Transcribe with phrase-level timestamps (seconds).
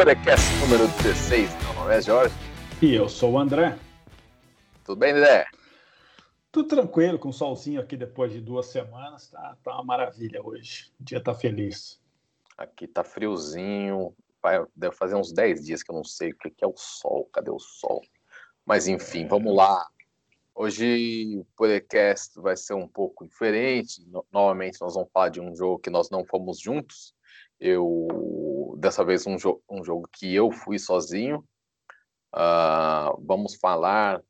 [0.00, 1.50] podcast número 16.
[1.62, 2.34] Meu nome é Jorge.
[2.80, 3.78] E eu sou o André.
[4.82, 5.44] Tudo bem, André?
[6.50, 9.28] Tudo tranquilo, com solzinho aqui depois de duas semanas.
[9.28, 10.90] Tá, tá uma maravilha hoje.
[10.98, 12.00] O dia tá feliz.
[12.56, 14.14] Aqui tá friozinho.
[14.42, 17.28] Vai, deve fazer uns 10 dias que eu não sei o que é o sol.
[17.30, 18.00] Cadê o sol?
[18.64, 19.86] Mas enfim, vamos lá.
[20.54, 24.02] Hoje o podcast vai ser um pouco diferente.
[24.06, 27.14] No, novamente, nós vamos falar de um jogo que nós não fomos juntos.
[27.60, 28.08] Eu
[28.80, 31.44] dessa vez um, jo um jogo que eu fui sozinho.
[32.34, 34.22] Uh, vamos falar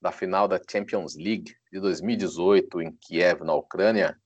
[0.00, 4.16] da final da Champions League de 2018 em Kiev, na Ucrânia.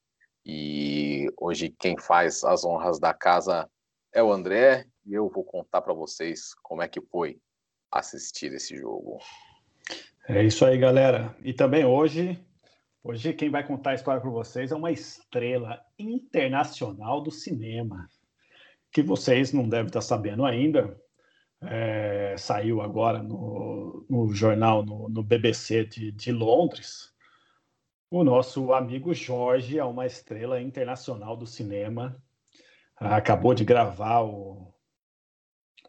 [0.45, 3.69] E hoje quem faz as honras da casa
[4.13, 7.39] é o André e eu vou contar para vocês como é que foi
[7.91, 9.19] assistir esse jogo.
[10.29, 11.35] É isso aí, galera.
[11.43, 12.39] E também hoje,
[13.03, 18.09] hoje quem vai contar a história para vocês é uma estrela internacional do cinema
[18.93, 21.01] que vocês não devem estar sabendo ainda,
[21.63, 27.13] é, saiu agora no, no jornal, no, no BBC de, de, Londres.
[28.11, 32.23] O nosso amigo Jorge é uma estrela internacional do cinema.
[32.97, 34.75] Acabou de gravar o,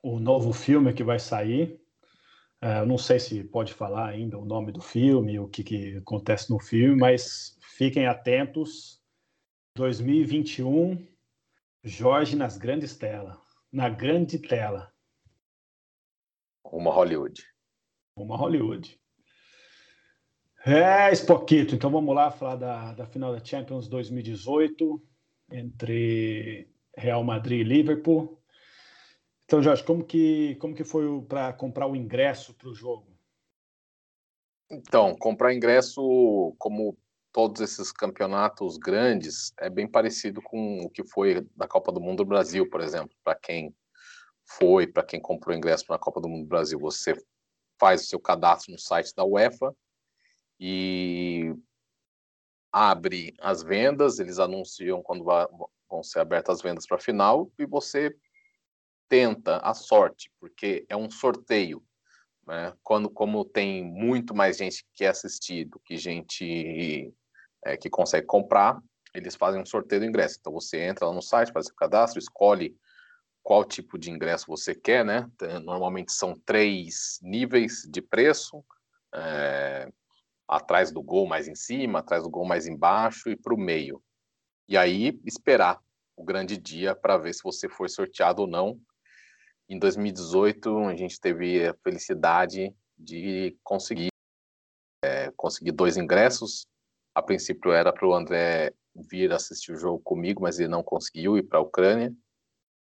[0.01, 1.79] o novo filme que vai sair.
[2.61, 6.49] É, não sei se pode falar ainda o nome do filme, o que, que acontece
[6.49, 9.01] no filme, mas fiquem atentos.
[9.75, 11.12] 2021
[11.83, 13.37] Jorge nas grandes telas.
[13.71, 14.93] Na grande tela.
[16.63, 17.43] Uma Hollywood.
[18.15, 18.99] Uma Hollywood.
[20.65, 21.75] É, Spoquito.
[21.75, 25.01] Então vamos lá falar da, da final da Champions 2018
[25.51, 28.41] entre Real Madrid e Liverpool.
[29.45, 33.13] Então, Jorge, como que, como que foi para comprar o ingresso para o jogo?
[34.71, 36.97] Então, comprar ingresso, como
[37.33, 42.17] todos esses campeonatos grandes é bem parecido com o que foi da Copa do Mundo
[42.17, 43.75] do Brasil, por exemplo, para quem
[44.45, 47.15] foi, para quem comprou ingresso para a Copa do Mundo do Brasil, você
[47.79, 49.75] faz o seu cadastro no site da UEFA
[50.59, 51.53] e
[52.71, 55.25] abre as vendas, eles anunciam quando
[55.89, 58.15] vão ser abertas as vendas para a final e você
[59.09, 61.83] tenta a sorte, porque é um sorteio.
[62.45, 62.73] Né?
[62.83, 67.13] Quando, como tem muito mais gente que quer assistir do que gente
[67.65, 68.79] é, que consegue comprar,
[69.13, 70.37] eles fazem um sorteio do ingresso.
[70.39, 72.75] Então você entra lá no site, faz o cadastro, escolhe
[73.43, 75.29] qual tipo de ingresso você quer, né?
[75.63, 78.63] Normalmente são três níveis de preço,
[79.13, 79.91] é,
[80.47, 84.01] atrás do gol mais em cima, atrás do gol mais embaixo e para o meio.
[84.67, 85.79] E aí esperar
[86.15, 88.79] o grande dia para ver se você foi sorteado ou não.
[89.69, 94.09] Em 2018 a gente teve a felicidade de conseguir
[95.03, 96.65] é, conseguir dois ingressos
[97.15, 101.37] a princípio era para o André vir assistir o jogo comigo, mas ele não conseguiu
[101.37, 102.13] ir para a Ucrânia.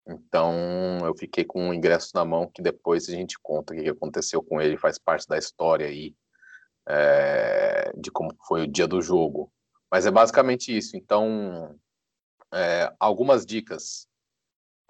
[0.07, 3.89] Então eu fiquei com um ingresso na mão que depois a gente conta o que
[3.89, 6.15] aconteceu com ele, faz parte da história aí
[6.87, 9.51] é, de como foi o dia do jogo.
[9.91, 10.95] Mas é basicamente isso.
[10.95, 11.77] Então,
[12.53, 14.07] é, algumas dicas.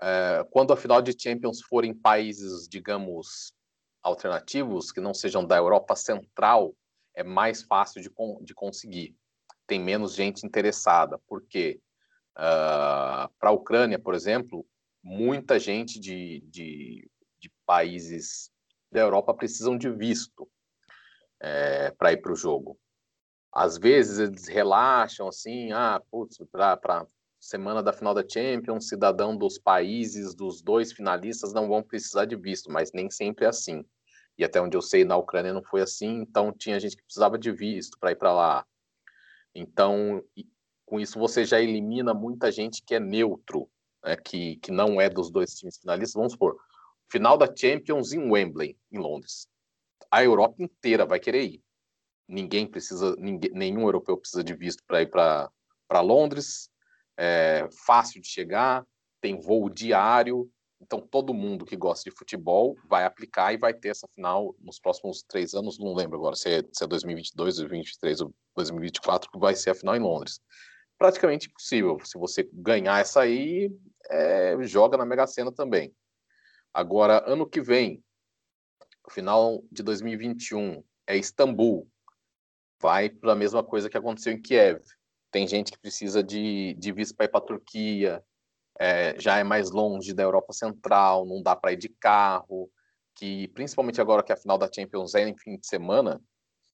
[0.01, 3.53] É, quando a final de Champions for em países, digamos,
[4.03, 6.75] alternativos, que não sejam da Europa Central,
[7.15, 8.09] é mais fácil de,
[8.43, 9.15] de conseguir
[9.71, 11.17] tem menos gente interessada.
[11.29, 11.79] Por quê?
[12.37, 14.67] Uh, Para a Ucrânia, por exemplo,
[15.01, 17.09] muita gente de, de,
[17.39, 18.51] de, países
[18.91, 20.45] da Europa precisam de visto
[21.41, 22.77] é, para ir para o jogo.
[23.53, 27.07] Às vezes eles relaxam assim, ah, putz, para
[27.39, 32.35] semana da final da Champions, cidadão dos países dos dois finalistas não vão precisar de
[32.35, 33.85] visto, mas nem sempre é assim.
[34.37, 37.39] E até onde eu sei, na Ucrânia não foi assim, então tinha gente que precisava
[37.39, 38.65] de visto para ir para lá.
[39.53, 40.23] Então,
[40.85, 43.69] com isso você já elimina muita gente que é neutro,
[44.03, 46.13] né, que, que não é dos dois times finalistas.
[46.13, 46.57] Vamos supor,
[47.09, 49.47] final da Champions em Wembley, em Londres.
[50.09, 51.63] A Europa inteira vai querer ir.
[52.27, 56.69] Ninguém precisa, ninguém, nenhum europeu precisa de visto para ir para Londres.
[57.17, 58.85] É fácil de chegar,
[59.19, 60.49] tem voo diário,
[60.91, 64.77] então, todo mundo que gosta de futebol vai aplicar e vai ter essa final nos
[64.77, 65.79] próximos três anos.
[65.79, 69.75] Não lembro agora se é, se é 2022, 2023 ou 2024, que vai ser a
[69.75, 70.41] final em Londres.
[70.97, 71.97] Praticamente impossível.
[72.03, 73.73] Se você ganhar essa aí,
[74.09, 75.95] é, joga na Mega Sena também.
[76.73, 78.03] Agora, ano que vem,
[79.09, 81.89] final de 2021, é Istambul.
[82.81, 84.81] Vai para a mesma coisa que aconteceu em Kiev.
[85.31, 88.21] Tem gente que precisa de, de visto para ir para a Turquia,
[88.79, 92.69] é, já é mais longe da Europa Central, não dá para ir de carro,
[93.15, 96.21] que principalmente agora que a final da Champions é em fim de semana,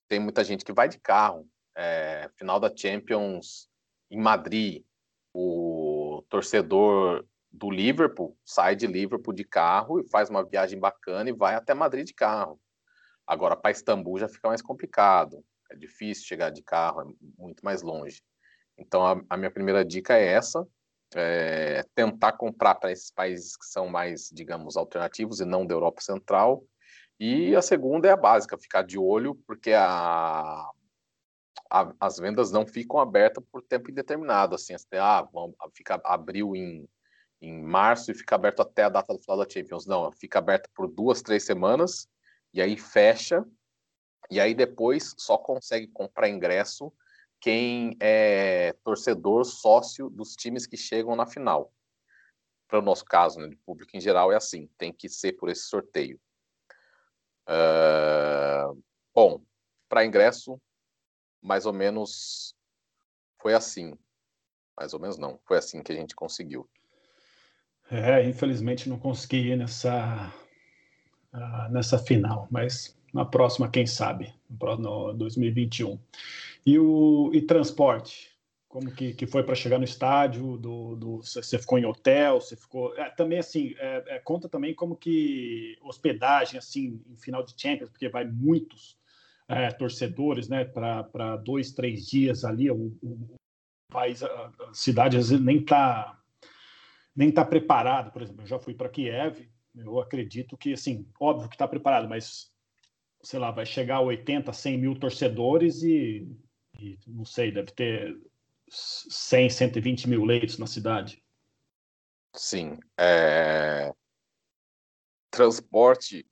[0.08, 1.48] tem muita gente que vai de carro.
[1.76, 3.70] É, final da Champions
[4.10, 4.84] em Madrid,
[5.34, 11.34] o torcedor do Liverpool, sai de Liverpool de carro e faz uma viagem bacana e
[11.34, 12.60] vai até Madrid de carro.
[13.26, 15.44] Agora, para Istambul já fica mais complicado.
[15.70, 17.06] É difícil chegar de carro, é
[17.38, 18.22] muito mais longe.
[18.78, 20.66] Então, a, a minha primeira dica é essa:
[21.16, 26.02] é tentar comprar para esses países que são mais, digamos, alternativos e não da Europa
[26.02, 26.64] Central.
[27.20, 30.70] E a segunda é a básica: ficar de olho, porque a,
[31.70, 34.56] a, as vendas não ficam abertas por tempo indeterminado.
[34.56, 36.88] Assim, ah, vamos, fica abril em,
[37.42, 39.86] em março e fica aberto até a data do final da Champions.
[39.86, 42.08] Não, fica aberto por duas, três semanas
[42.54, 43.46] e aí fecha.
[44.30, 46.92] E aí depois só consegue comprar ingresso
[47.40, 51.74] quem é torcedor sócio dos times que chegam na final.
[52.68, 55.64] Para o nosso caso, né, público em geral, é assim, tem que ser por esse
[55.64, 56.20] sorteio.
[57.48, 59.42] Uh, bom,
[59.88, 60.60] para ingresso,
[61.42, 62.54] mais ou menos
[63.42, 63.98] foi assim.
[64.78, 66.70] Mais ou menos não, foi assim que a gente conseguiu.
[67.90, 70.34] É, infelizmente não consegui ir nessa,
[71.34, 74.32] uh, nessa final, mas na próxima, quem sabe,
[74.78, 75.98] no 2021.
[76.64, 78.30] E o e transporte?
[78.70, 80.56] Como que, que foi para chegar no estádio?
[80.56, 82.40] Do, do, você ficou em hotel?
[82.40, 82.96] Você ficou.
[82.96, 87.90] É, também, assim, é, é, conta também como que hospedagem, assim, em final de Champions,
[87.90, 88.96] porque vai muitos
[89.48, 92.70] é, torcedores, né, para dois, três dias ali.
[92.70, 93.36] O, o
[93.92, 96.22] país, a, a cidade às vezes nem está
[97.16, 98.12] nem tá preparado.
[98.12, 102.08] Por exemplo, eu já fui para Kiev, eu acredito que, assim, óbvio que está preparado,
[102.08, 102.56] mas
[103.22, 106.28] sei lá, vai chegar a 80, 100 mil torcedores e
[106.80, 108.20] e não sei, deve ter
[108.70, 111.24] 100, 120 mil leitos na cidade.
[112.36, 112.78] Sim.
[112.98, 113.94] É...
[115.32, 116.26] Transporte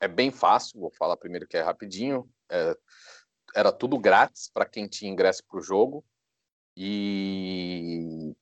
[0.00, 2.28] é bem fácil, vou falar primeiro que é rapidinho.
[2.50, 2.76] É...
[3.54, 6.04] Era tudo grátis para quem tinha ingresso para o jogo.
[6.76, 8.32] E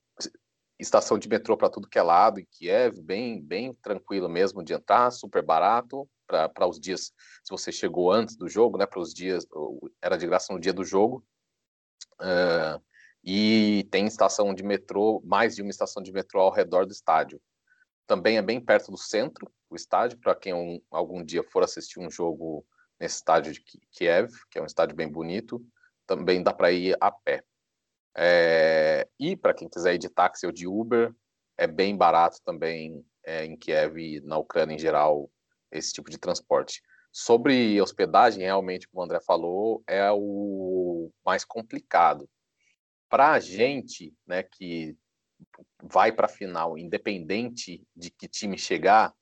[0.79, 4.75] estação de metrô para tudo que é lado em Kiev, bem, bem tranquilo mesmo de
[4.75, 7.12] entrar, super barato para os dias.
[7.42, 8.86] Se você chegou antes do jogo, né?
[8.86, 9.46] Para os dias,
[10.00, 11.25] era de graça no dia do jogo.
[12.20, 12.80] Uh,
[13.25, 17.40] e tem estação de metrô, mais de uma estação de metrô ao redor do estádio.
[18.06, 22.00] Também é bem perto do centro, o estádio, para quem um, algum dia for assistir
[22.00, 22.64] um jogo
[22.98, 23.60] nesse estádio de
[23.92, 25.64] Kiev, que é um estádio bem bonito,
[26.06, 27.44] também dá para ir a pé.
[28.16, 31.14] É, e para quem quiser ir de táxi ou de Uber,
[31.56, 35.31] é bem barato também é, em Kiev e na Ucrânia em geral,
[35.70, 36.82] esse tipo de transporte.
[37.12, 42.29] Sobre hospedagem, realmente, como o André falou, é o mais complicado.
[43.09, 44.97] Para a gente, né, que
[45.82, 49.15] vai para a final, independente de que time chegar,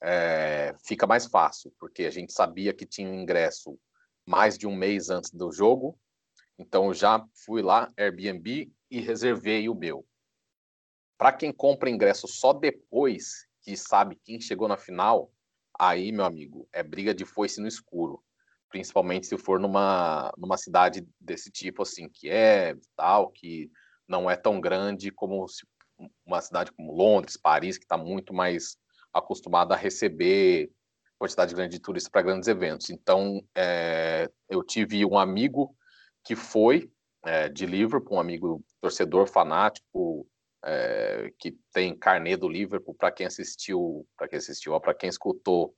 [0.00, 3.78] é, fica mais fácil, porque a gente sabia que tinha um ingresso
[4.26, 5.98] mais de um mês antes do jogo,
[6.58, 10.06] então eu já fui lá, Airbnb, e reservei o meu.
[11.16, 15.32] Para quem compra ingresso só depois que sabe quem chegou na final,
[15.78, 18.22] aí, meu amigo, é briga de foice no escuro.
[18.68, 23.70] Principalmente se for numa, numa cidade desse tipo, assim, que é tal, que
[24.06, 25.46] não é tão grande como
[26.24, 28.76] uma cidade como Londres, Paris, que está muito mais
[29.12, 30.70] acostumada a receber
[31.18, 32.90] quantidade grande de turistas para grandes eventos.
[32.90, 35.74] Então, é, eu tive um amigo
[36.24, 36.90] que foi
[37.24, 40.26] é, de Liverpool, um amigo torcedor fanático,
[40.68, 45.74] é, que tem carnê do Liverpool para quem assistiu, para quem assistiu, para quem escutou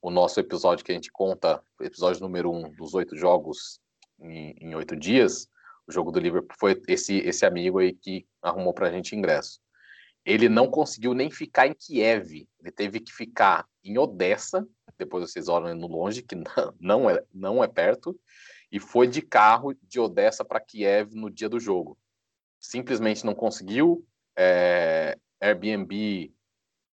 [0.00, 3.80] o nosso episódio que a gente conta, episódio número um dos oito jogos
[4.18, 5.48] em oito dias,
[5.86, 9.60] o jogo do Liverpool foi esse esse amigo aí que arrumou para a gente ingresso.
[10.24, 14.66] Ele não conseguiu nem ficar em Kiev, ele teve que ficar em Odessa,
[14.98, 16.36] depois vocês olham no longe, que
[16.80, 18.18] não é, não é perto,
[18.72, 21.96] e foi de carro de Odessa para Kiev no dia do jogo.
[22.60, 26.32] Simplesmente não conseguiu, é, Airbnb,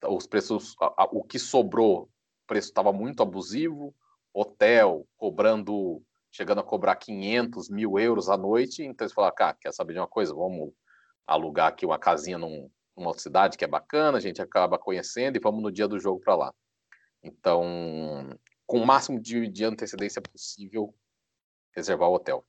[0.07, 0.75] os preços,
[1.11, 2.09] o que sobrou, o
[2.47, 3.95] preço estava muito abusivo,
[4.33, 6.01] hotel cobrando,
[6.31, 9.99] chegando a cobrar 500 mil euros à noite, então eles falaram, cara, quer saber de
[9.99, 10.71] uma coisa, vamos
[11.25, 15.39] alugar aqui uma casinha num, numa cidade que é bacana, a gente acaba conhecendo e
[15.39, 16.53] vamos no dia do jogo para lá.
[17.23, 18.37] Então,
[18.67, 20.93] com o máximo de, de antecedência possível,
[21.75, 22.45] reservar o hotel.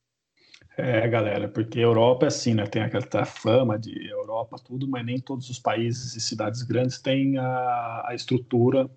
[0.77, 2.67] É, galera, porque Europa é assim, né?
[2.67, 7.39] Tem aquela fama de Europa, tudo, mas nem todos os países e cidades grandes têm
[7.39, 8.91] a, a estrutura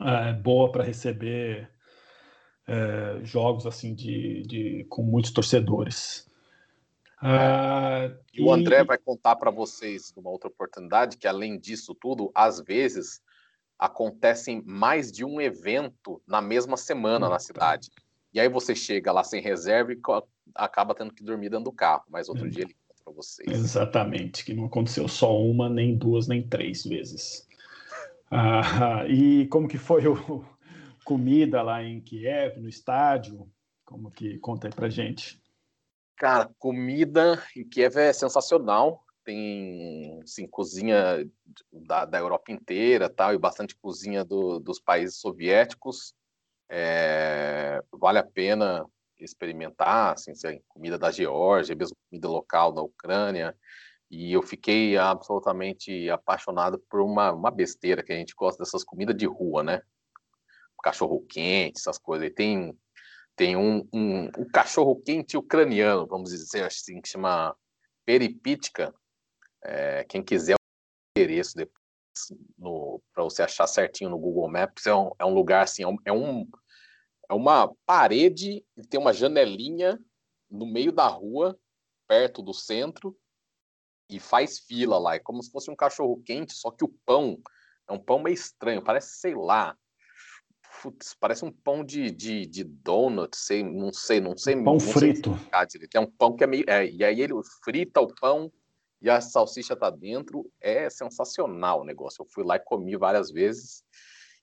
[0.00, 1.70] é, boa para receber
[2.66, 6.26] é, jogos assim de, de, com muitos torcedores.
[7.18, 12.30] Ah, e o André vai contar para vocês numa outra oportunidade que, além disso tudo,
[12.34, 13.22] às vezes
[13.78, 17.90] acontecem mais de um evento na mesma semana na cidade.
[18.36, 20.00] E aí você chega lá sem reserva e
[20.54, 22.50] acaba tendo que dormir dentro do carro, mas outro é.
[22.50, 23.48] dia ele para vocês.
[23.48, 27.48] Exatamente, que não aconteceu só uma, nem duas, nem três vezes.
[28.30, 30.44] Ah, e como que foi o
[31.02, 33.50] comida lá em Kiev, no estádio?
[33.86, 35.40] Como que conta aí pra gente?
[36.18, 39.02] Cara, comida em Kiev é sensacional.
[39.24, 41.26] Tem, assim, cozinha
[41.72, 46.14] da, da Europa inteira, tal, e bastante cozinha do, dos países soviéticos.
[46.68, 48.84] É, vale a pena
[49.18, 53.56] experimentar, assim, assim, comida da Geórgia, mesmo comida local da Ucrânia.
[54.10, 59.16] E eu fiquei absolutamente apaixonado por uma, uma besteira que a gente gosta dessas comidas
[59.16, 59.82] de rua, né?
[60.82, 62.28] Cachorro quente, essas coisas.
[62.28, 62.76] E tem
[63.34, 67.54] tem um, um, um cachorro quente ucraniano, vamos dizer assim, que chama
[68.06, 68.94] Peripítica.
[69.62, 71.75] É, quem quiser o endereço depois
[73.12, 75.96] para você achar certinho no Google Maps, é um, é um lugar assim, é, um,
[76.04, 76.48] é, um,
[77.30, 79.98] é uma parede e tem uma janelinha
[80.50, 81.58] no meio da rua,
[82.06, 83.16] perto do centro,
[84.08, 85.16] e faz fila lá.
[85.16, 87.40] É como se fosse um cachorro quente, só que o pão
[87.88, 89.76] é um pão meio estranho, parece, sei lá,
[90.82, 94.54] putz, parece um pão de, de, de donut, sei, não sei, não sei.
[94.54, 95.36] Pão não frito.
[95.36, 95.48] Sei
[95.94, 96.64] é um pão que é meio.
[96.68, 98.52] É, e aí ele frita o pão
[99.00, 100.50] e a salsicha tá dentro.
[100.60, 102.22] É sensacional o negócio.
[102.22, 103.82] Eu fui lá e comi várias vezes.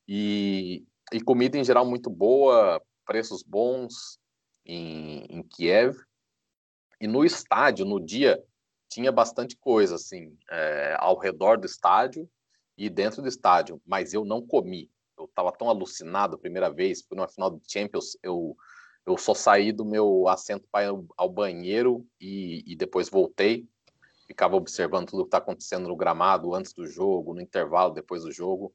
[0.08, 4.20] E, e comida em geral muito boa, preços bons
[4.66, 5.96] em, em Kiev.
[7.00, 8.42] E no estádio, no dia,
[8.90, 12.30] tinha bastante coisa, assim, é, ao redor do estádio
[12.78, 17.02] e dentro do estádio, mas eu não comi eu estava tão alucinado a primeira vez,
[17.02, 18.56] fui numa final de Champions, eu,
[19.06, 23.68] eu só saí do meu assento para ir ao banheiro e, e depois voltei,
[24.26, 28.32] ficava observando tudo que está acontecendo no gramado antes do jogo, no intervalo, depois do
[28.32, 28.74] jogo,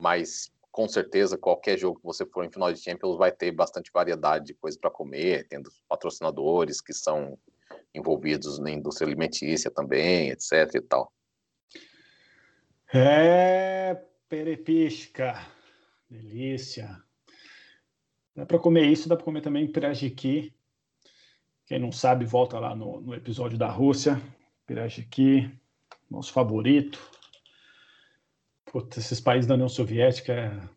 [0.00, 3.90] mas com certeza qualquer jogo que você for em final de Champions vai ter bastante
[3.92, 7.38] variedade de coisas para comer, tendo patrocinadores que são
[7.94, 11.12] envolvidos na indústria alimentícia também, etc e tal.
[12.92, 13.94] É,
[14.28, 15.34] perepisca.
[16.08, 17.02] Delícia.
[18.34, 20.54] Dá para comer isso, dá para comer também pirajiqui.
[21.66, 24.22] Quem não sabe, volta lá no, no episódio da Rússia.
[24.68, 25.50] Pirajiqui,
[26.10, 27.00] nosso favorito.
[28.66, 30.70] Putz, esses países da União Soviética,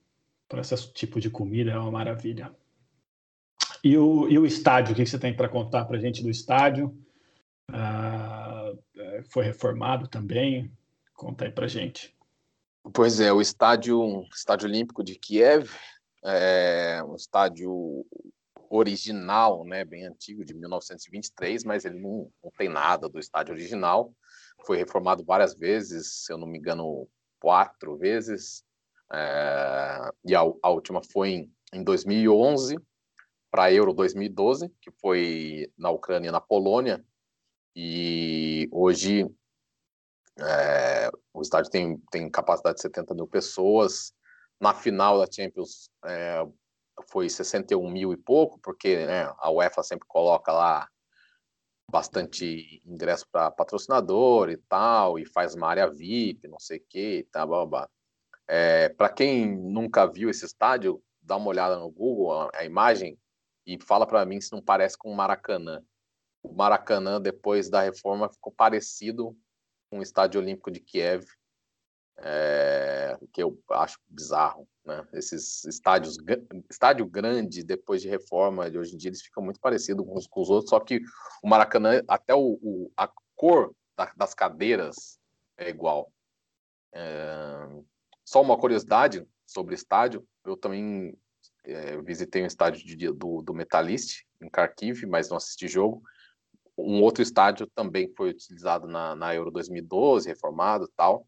[0.48, 2.56] para esse tipo de comida, é uma maravilha.
[3.84, 6.30] E o, e o estádio, o que você tem para contar para a gente do
[6.30, 6.98] estádio?
[7.68, 10.72] Ah, é, foi reformado também?
[11.14, 12.16] Conta aí para gente.
[12.94, 15.70] Pois é, o estádio, estádio Olímpico de Kiev,
[16.24, 18.06] é um estádio
[18.72, 24.14] original, né, bem antigo, de 1923, mas ele não, não tem nada do estádio original.
[24.66, 27.08] Foi reformado várias vezes, se eu não me engano,
[27.40, 28.64] quatro vezes.
[29.12, 32.78] É, e a, a, última foi em, em 2011
[33.52, 37.04] para Euro 2012, que foi na Ucrânia e na Polônia.
[37.76, 39.30] E hoje
[40.40, 44.14] é, o estádio tem, tem capacidade de 70 mil pessoas.
[44.62, 46.46] Na final da Champions é,
[47.10, 50.88] foi 61 mil e pouco, porque né, a UEFA sempre coloca lá
[51.90, 57.28] bastante ingresso para patrocinador e tal, e faz uma área VIP, não sei o que,
[57.32, 57.90] tá, blá, blá.
[58.48, 63.18] É, para quem nunca viu esse estádio, dá uma olhada no Google, a, a imagem,
[63.66, 65.84] e fala para mim se não parece com o Maracanã.
[66.42, 69.38] O Maracanã, depois da reforma, ficou parecido
[69.90, 71.26] com o Estádio Olímpico de Kiev,
[72.20, 75.08] é, que eu acho bizarro, né?
[75.14, 76.18] Esses estádios,
[76.70, 80.42] estádio grande depois de reforma, de hoje em dia eles ficam muito parecidos uns com
[80.42, 81.02] os outros, só que
[81.44, 85.20] o Maracanã, até o, o a cor da, das cadeiras
[85.58, 86.12] é igual.
[86.94, 87.68] É,
[88.26, 91.18] só uma curiosidade sobre estádio, eu também
[91.64, 96.02] é, visitei um estádio de, do, do Metalist em Kharkiv, mas não assisti jogo.
[96.78, 101.28] Um outro estádio também foi utilizado na, na Euro 2012, reformado tal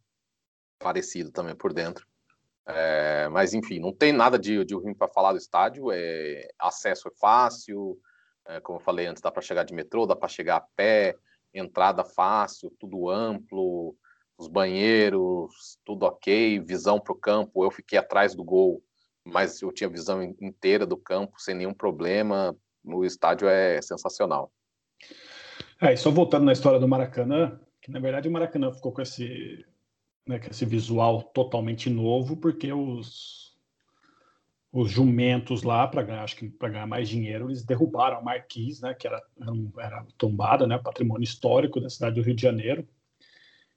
[0.84, 2.06] parecido também por dentro.
[2.66, 5.92] É, mas enfim, não tem nada de, de ruim para falar do estádio.
[5.92, 7.98] É, acesso é fácil,
[8.46, 11.16] é, como eu falei antes, dá para chegar de metrô, dá para chegar a pé,
[11.54, 13.96] entrada fácil, tudo amplo,
[14.38, 17.64] os banheiros, tudo ok, visão para o campo.
[17.64, 18.84] Eu fiquei atrás do gol,
[19.24, 22.56] mas eu tinha visão inteira do campo sem nenhum problema.
[22.84, 24.52] O estádio é sensacional.
[25.82, 29.02] É, e só voltando na história do Maracanã, que na verdade o Maracanã ficou com
[29.02, 29.66] esse
[30.28, 33.56] né, com esse visual totalmente novo, porque os,
[34.72, 38.82] os jumentos lá, para ganhar, acho que para ganhar mais dinheiro, eles derrubaram a Marquise,
[38.82, 39.22] né, que era,
[39.80, 42.88] era tombada, né, patrimônio histórico da cidade do Rio de Janeiro.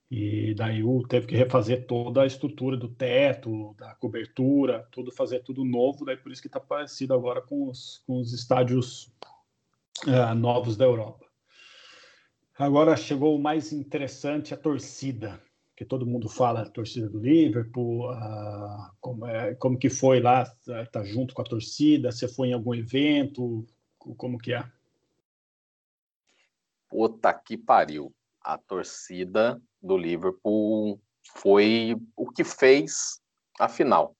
[0.09, 5.41] E daí o teve que refazer toda a estrutura do teto, da cobertura, tudo fazer
[5.41, 9.13] tudo novo, daí por isso que está parecido agora com os, com os estádios
[10.07, 11.27] uh, novos da Europa.
[12.57, 15.43] Agora chegou o mais interessante, a torcida,
[15.77, 20.47] que todo mundo fala, a torcida do Liverpool, uh, como, é, como que foi lá,
[20.91, 23.67] tá junto com a torcida, você foi em algum evento,
[23.99, 24.65] como que é?
[26.89, 28.11] Puta que pariu.
[28.41, 30.99] A torcida do Liverpool
[31.35, 33.21] foi o que fez
[33.61, 34.17] a final.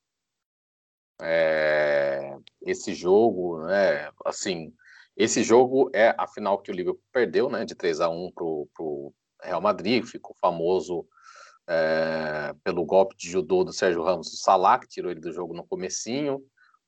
[1.23, 4.75] É, esse jogo, né, assim,
[5.17, 8.45] esse jogo é a final que o Liverpool perdeu, né, de 3 a 1 para
[8.45, 11.07] o Real Madrid, ficou famoso
[11.69, 15.55] é, pelo golpe de judô do Sérgio Ramos do Salah, que tirou ele do jogo
[15.55, 16.45] no comecinho.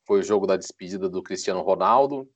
[0.06, 2.28] Foi o jogo da despedida do Cristiano Ronaldo,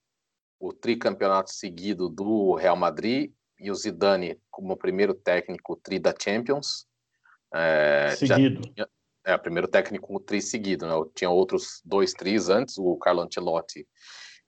[0.61, 6.87] o tricampeonato seguido do Real Madrid e o Zidane como primeiro técnico tri da Champions.
[7.55, 8.61] É, seguido.
[8.61, 8.89] Tinha,
[9.25, 10.95] é, o primeiro técnico tri seguido, né?
[11.15, 13.87] Tinha outros dois tris antes, o Carlo Ancelotti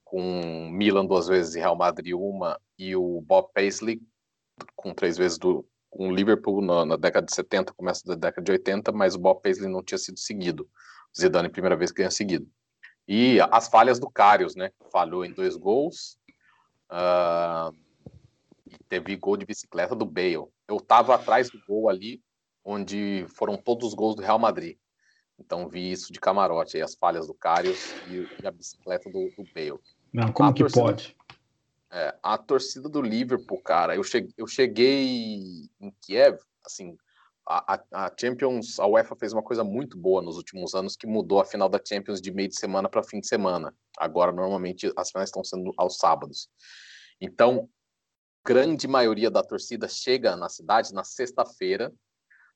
[0.03, 4.01] com Milan duas vezes e Real Madrid uma, e o Bob Paisley
[4.75, 8.51] com três vezes do com Liverpool na, na, década de 70, começo da década de
[8.51, 10.67] 80, mas o Bob Paisley não tinha sido seguido.
[11.17, 12.45] Zidane, primeira vez que ganha seguido.
[13.07, 14.71] E as falhas do Karius, né?
[14.91, 16.17] Falhou em dois gols.
[16.91, 17.73] Uh,
[18.67, 20.47] e teve gol de bicicleta do Bale.
[20.67, 22.21] Eu estava atrás do gol ali,
[22.63, 24.77] onde foram todos os gols do Real Madrid.
[25.39, 29.29] Então vi isso de camarote, aí, as falhas do Karius e, e a bicicleta do,
[29.29, 29.79] do Bale.
[30.11, 31.15] Não, como a que torcida, pode?
[31.91, 36.97] É, a torcida do Liverpool, cara, eu cheguei, eu cheguei em Kiev, assim,
[37.47, 41.39] a, a, Champions, a UEFA fez uma coisa muito boa nos últimos anos que mudou
[41.39, 43.73] a final da Champions de meio de semana para fim de semana.
[43.97, 46.49] Agora, normalmente, as finais estão sendo aos sábados.
[47.21, 47.69] Então,
[48.43, 51.93] grande maioria da torcida chega na cidade na sexta-feira,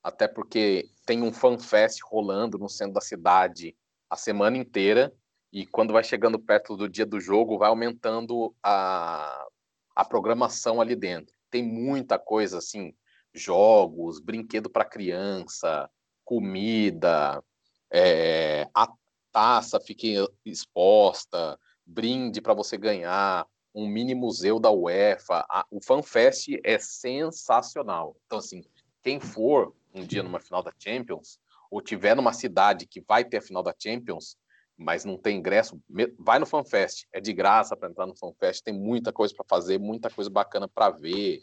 [0.04, 3.76] até porque tem um fanfest rolando no centro da cidade
[4.10, 5.14] a semana inteira
[5.52, 9.48] e quando vai chegando perto do dia do jogo, vai aumentando a,
[9.96, 11.34] a programação ali dentro.
[11.50, 12.94] Tem muita coisa assim,
[13.34, 15.90] jogos, brinquedo para criança,
[16.24, 17.44] comida,
[17.92, 18.88] é, a
[19.32, 20.08] taça fica
[20.46, 25.46] exposta, brinde para você ganhar, um mini museu da UEFA.
[25.50, 28.16] A, o FanFest é sensacional.
[28.26, 28.64] Então, assim,
[29.02, 31.40] quem for um dia numa final da Champions,
[31.72, 34.38] ou tiver numa cidade que vai ter a final da Champions,
[34.80, 35.78] mas não tem ingresso,
[36.18, 39.78] vai no FanFest, é de graça para entrar no FanFest, tem muita coisa para fazer,
[39.78, 41.42] muita coisa bacana para ver.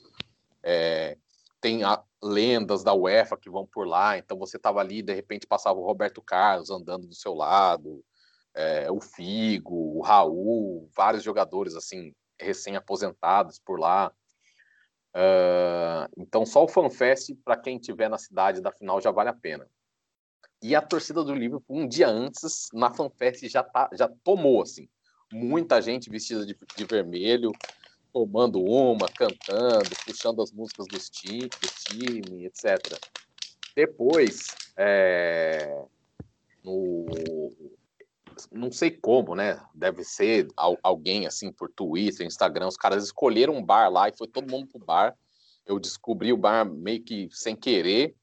[0.63, 1.19] É,
[1.61, 5.47] tem a, lendas da UEFA que vão por lá, então você estava ali de repente
[5.47, 8.03] passava o Roberto Carlos andando do seu lado,
[8.55, 14.11] é, o Figo, o Raul, vários jogadores assim recém-aposentados por lá.
[15.15, 19.35] Uh, então só o FanFest para quem estiver na cidade da final já vale a
[19.35, 19.67] pena.
[20.63, 24.89] E a torcida do Liverpool, um dia antes, na FanFest, já, tá, já tomou, assim.
[25.33, 27.53] Muita gente vestida de, de vermelho,
[28.13, 32.79] tomando uma, cantando, puxando as músicas dos time, do time, etc.
[33.75, 35.85] Depois, é,
[36.65, 37.07] no,
[38.51, 39.61] não sei como, né?
[39.75, 40.49] Deve ser
[40.83, 42.69] alguém assim por Twitter, Instagram.
[42.69, 45.17] Os caras escolheram um bar lá e foi todo mundo pro bar.
[45.67, 48.15] Eu descobri o bar meio que sem querer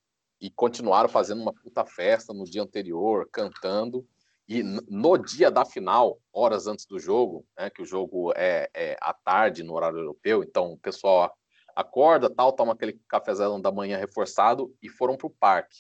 [0.44, 4.06] e continuaram fazendo uma puta festa no dia anterior, cantando.
[4.46, 8.98] E no dia da final, horas antes do jogo, né, que o jogo é, é
[9.00, 11.34] à tarde no horário europeu, então o pessoal
[11.74, 15.78] acorda, tal, toma aquele cafezão da manhã reforçado e foram para o parque.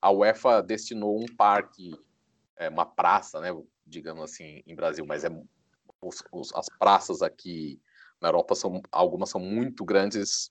[0.00, 1.94] A UEFA destinou um parque,
[2.56, 3.50] é, uma praça, né,
[3.86, 5.28] digamos assim, em Brasil, mas é
[6.00, 7.78] os, os, as praças aqui
[8.22, 10.50] na Europa são algumas são muito grandes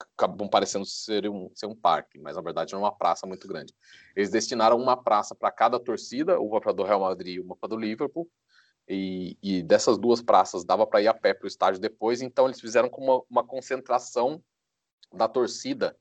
[0.00, 3.74] acabam parecendo ser um, ser um parque, mas na verdade é uma praça muito grande.
[4.14, 7.70] Eles destinaram uma praça para cada torcida, uma para do Real Madrid e uma para
[7.70, 8.28] do Liverpool,
[8.88, 12.46] e, e, dessas duas praças dava para ir a pé para o estádio depois, então
[12.46, 14.42] eles fizeram com uma, uma concentração
[15.12, 15.96] da torcida,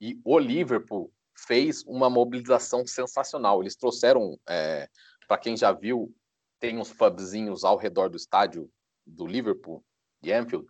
[0.00, 3.62] e o Liverpool fez uma mobilização sensacional.
[3.62, 4.88] Eles trouxeram, é,
[5.26, 6.14] para quem já viu,
[6.58, 8.70] tem uns pubzinhos ao redor do estádio
[9.06, 9.84] do Liverpool,
[10.20, 10.66] de Anfield,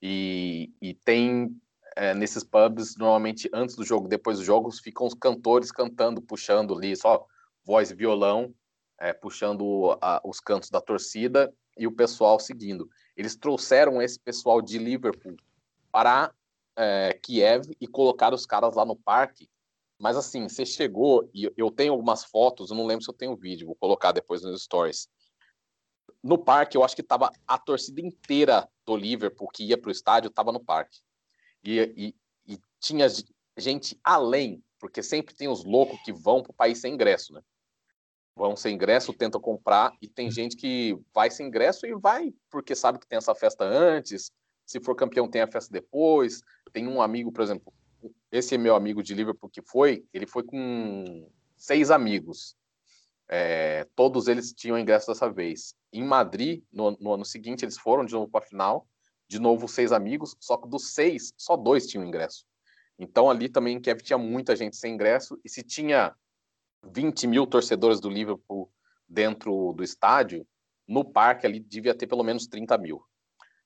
[0.00, 1.56] e, e tem
[1.96, 6.74] é, nesses pubs, normalmente antes do jogo, depois dos jogos, ficam os cantores cantando, puxando
[6.74, 7.24] ali, só
[7.64, 8.54] voz e violão,
[8.98, 12.88] é, puxando a, os cantos da torcida e o pessoal seguindo.
[13.16, 15.36] Eles trouxeram esse pessoal de Liverpool
[15.90, 16.32] para
[16.76, 19.48] é, Kiev e colocaram os caras lá no parque.
[19.98, 23.36] Mas assim, você chegou, e eu tenho algumas fotos, eu não lembro se eu tenho
[23.36, 25.08] vídeo, vou colocar depois nos stories.
[26.22, 29.92] No parque, eu acho que tava a torcida inteira do Liverpool que ia para o
[29.92, 31.00] estádio, estava no parque.
[31.64, 32.14] E,
[32.46, 33.06] e, e tinha
[33.56, 37.42] gente além, porque sempre tem os loucos que vão para o país sem ingresso, né?
[38.34, 42.74] Vão sem ingresso, tentam comprar, e tem gente que vai sem ingresso e vai porque
[42.74, 44.32] sabe que tem essa festa antes,
[44.66, 46.40] se for campeão tem a festa depois.
[46.72, 47.72] Tem um amigo, por exemplo,
[48.30, 52.56] esse é meu amigo de Liverpool que foi, ele foi com seis amigos.
[53.28, 55.74] É, todos eles tinham ingresso dessa vez.
[55.92, 58.86] Em Madrid, no, no ano seguinte, eles foram de novo para a final.
[59.28, 62.44] De novo, seis amigos, só que dos seis, só dois tinham ingresso.
[62.98, 65.40] Então, ali também em Kiev tinha muita gente sem ingresso.
[65.44, 66.14] E se tinha
[66.84, 68.70] 20 mil torcedores do Liverpool
[69.08, 70.46] dentro do estádio,
[70.86, 73.02] no parque ali devia ter pelo menos 30 mil.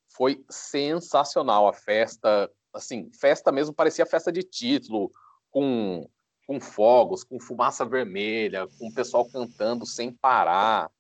[0.08, 5.10] Foi sensacional a festa, assim, festa mesmo, parecia festa de título,
[5.50, 6.08] com,
[6.46, 10.90] com fogos, com fumaça vermelha, com o pessoal cantando sem parar.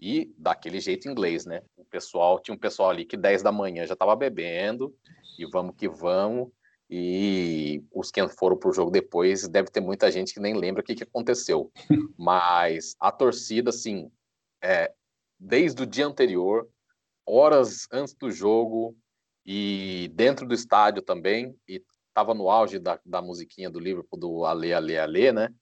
[0.00, 1.62] E daquele jeito inglês, né?
[1.76, 4.94] O pessoal, tinha um pessoal ali que 10 da manhã já estava bebendo,
[5.38, 6.48] e vamos que vamos.
[6.90, 10.80] E os que foram para o jogo depois, deve ter muita gente que nem lembra
[10.80, 11.70] o que, que aconteceu.
[12.16, 14.10] Mas a torcida, assim,
[14.62, 14.92] é,
[15.38, 16.68] desde o dia anterior,
[17.26, 18.96] horas antes do jogo
[19.44, 24.44] e dentro do estádio também, e estava no auge da, da musiquinha do Liverpool, do
[24.44, 25.54] Ale, Ale, Ale, né?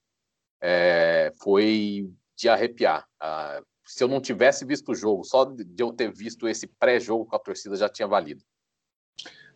[0.61, 3.05] É, foi de arrepiar.
[3.19, 7.25] Ah, se eu não tivesse visto o jogo, só de eu ter visto esse pré-jogo
[7.25, 8.43] com a torcida já tinha valido.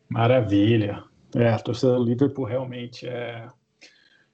[0.10, 1.04] Maravilha.
[1.36, 3.48] É, a torcida do Liverpool realmente é,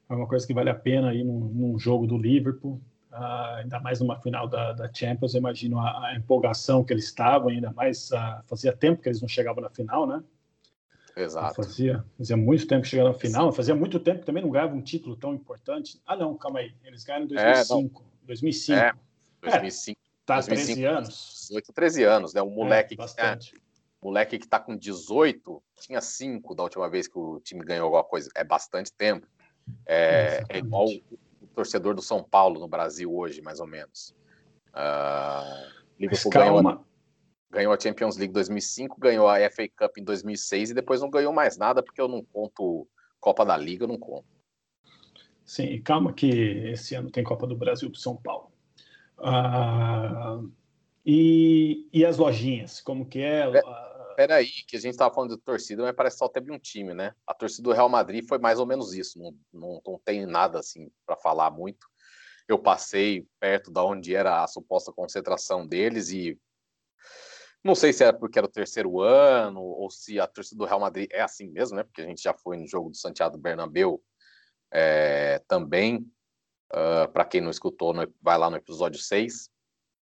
[0.10, 2.80] é uma coisa que vale a pena aí num, num jogo do Liverpool,
[3.12, 5.34] uh, ainda mais numa final da, da Champions.
[5.34, 9.22] Eu imagino a, a, empolgação que eles estavam, ainda mais uh, fazia tempo que eles
[9.22, 10.24] não chegavam na final, né?
[11.16, 11.56] Exato.
[11.56, 14.78] Fazia, fazia muito tempo que chegaram na final, fazia muito tempo que também não ganhavam
[14.78, 16.00] um título tão importante.
[16.06, 18.04] Ah, não, calma aí, eles ganharam em 2005.
[18.24, 18.80] É, 2005.
[18.80, 18.94] É,
[19.42, 20.00] 2005.
[20.00, 21.48] É, tá 2005, 13 anos.
[21.48, 22.42] 18, 13 anos, né?
[22.42, 23.52] Um moleque é, bastante.
[23.54, 23.62] que
[24.02, 28.04] moleque que está com 18, tinha 5 da última vez que o time ganhou alguma
[28.04, 28.30] coisa.
[28.36, 29.28] É bastante tempo.
[29.86, 34.16] É, é igual o torcedor do São Paulo no Brasil hoje, mais ou menos.
[34.70, 36.86] Uh, Liverpool ganhou,
[37.50, 41.34] ganhou a Champions League 2005, ganhou a FA Cup em 2006 e depois não ganhou
[41.34, 42.88] mais nada porque eu não conto
[43.20, 44.28] Copa da Liga, eu não conto.
[45.44, 48.47] Sim, calma que esse ano tem Copa do Brasil para São Paulo.
[49.20, 50.52] Uh,
[51.06, 53.50] e, e as lojinhas, como que é?
[53.50, 53.62] é
[54.16, 56.94] peraí, que a gente estava falando de torcida, mas parece que só teve um time,
[56.94, 57.14] né?
[57.26, 60.60] A torcida do Real Madrid foi mais ou menos isso, não, não, não tem nada
[60.60, 61.88] assim para falar muito.
[62.48, 66.40] Eu passei perto da onde era a suposta concentração deles e
[67.64, 70.80] não sei se era porque era o terceiro ano ou se a torcida do Real
[70.80, 71.84] Madrid é assim mesmo, né?
[71.84, 74.02] Porque a gente já foi no jogo do Santiago Bernabéu
[74.72, 76.10] é, também.
[76.74, 79.50] Uh, ah, para quem não escutou, no, vai lá no episódio 6.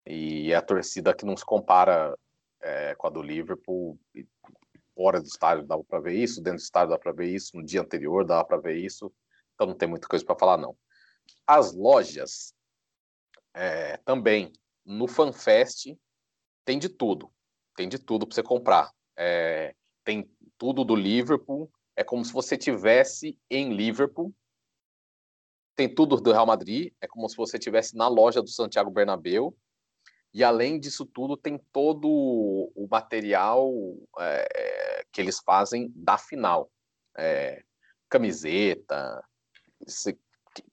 [0.05, 2.17] E é a torcida que não se compara
[2.61, 3.99] é, com a do Liverpool.
[4.95, 7.63] Fora do estádio dava para ver isso, dentro do estádio dava para ver isso, no
[7.63, 9.11] dia anterior dava para ver isso.
[9.55, 10.77] Então não tem muita coisa para falar, não.
[11.47, 12.53] As lojas
[13.53, 14.51] é, também
[14.85, 15.95] no FanFest
[16.65, 17.31] tem de tudo.
[17.75, 18.91] Tem de tudo para você comprar.
[19.17, 21.71] É, tem tudo do Liverpool.
[21.95, 24.33] É como se você tivesse em Liverpool.
[25.75, 26.93] Tem tudo do Real Madrid.
[27.01, 29.55] É como se você tivesse na loja do Santiago Bernabéu.
[30.33, 33.71] E além disso tudo, tem todo o material
[34.19, 36.71] é, que eles fazem da final.
[37.15, 37.63] É,
[38.09, 39.23] camiseta,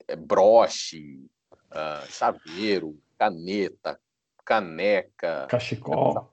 [0.08, 1.30] é, broche,
[1.70, 4.00] uh, chaveiro, caneta,
[4.44, 6.32] caneca, cachecol,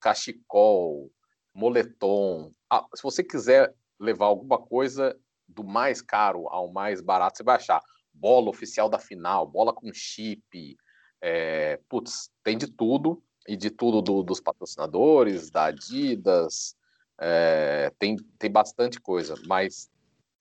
[0.00, 1.10] cachecol,
[1.52, 2.52] moletom.
[2.68, 7.56] Ah, se você quiser levar alguma coisa do mais caro ao mais barato, você vai
[7.56, 7.80] achar
[8.14, 10.76] bola oficial da final, bola com chip,
[11.20, 16.76] é, putz, tem de tudo, e de tudo do, dos patrocinadores, da Adidas,
[17.20, 19.90] é, tem, tem bastante coisa, mas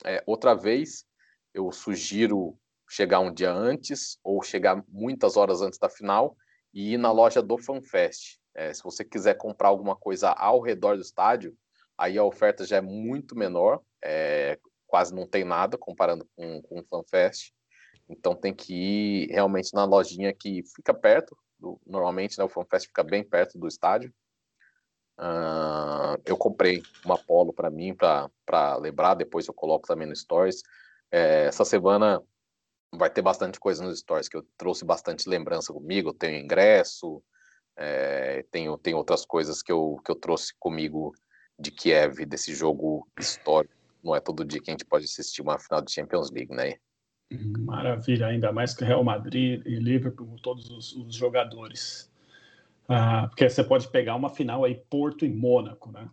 [0.05, 1.05] é, outra vez
[1.53, 2.57] eu sugiro
[2.89, 6.35] chegar um dia antes ou chegar muitas horas antes da final
[6.73, 8.39] e ir na loja do FanFest.
[8.55, 11.55] É, se você quiser comprar alguma coisa ao redor do estádio,
[11.97, 16.79] aí a oferta já é muito menor, é, quase não tem nada comparando com, com
[16.79, 17.51] o FanFest.
[18.09, 22.87] Então tem que ir realmente na lojinha que fica perto, do, normalmente né, o FanFest
[22.87, 24.13] fica bem perto do estádio.
[25.17, 30.61] Uh, eu comprei uma polo para mim, para lembrar, depois eu coloco também no Stories.
[31.11, 32.21] É, essa semana
[32.91, 37.23] vai ter bastante coisa nos Stories, que eu trouxe bastante lembrança comigo, eu tenho ingresso,
[37.77, 41.13] é, tenho, tenho outras coisas que eu, que eu trouxe comigo
[41.57, 43.73] de Kiev, desse jogo histórico.
[44.03, 46.75] Não é todo dia que a gente pode assistir uma final de Champions League, né?
[47.31, 52.11] Maravilha, ainda mais que Real Madrid e Liverpool, todos os, os jogadores.
[52.87, 56.09] Ah, porque você pode pegar uma final aí Porto e Mônaco, né?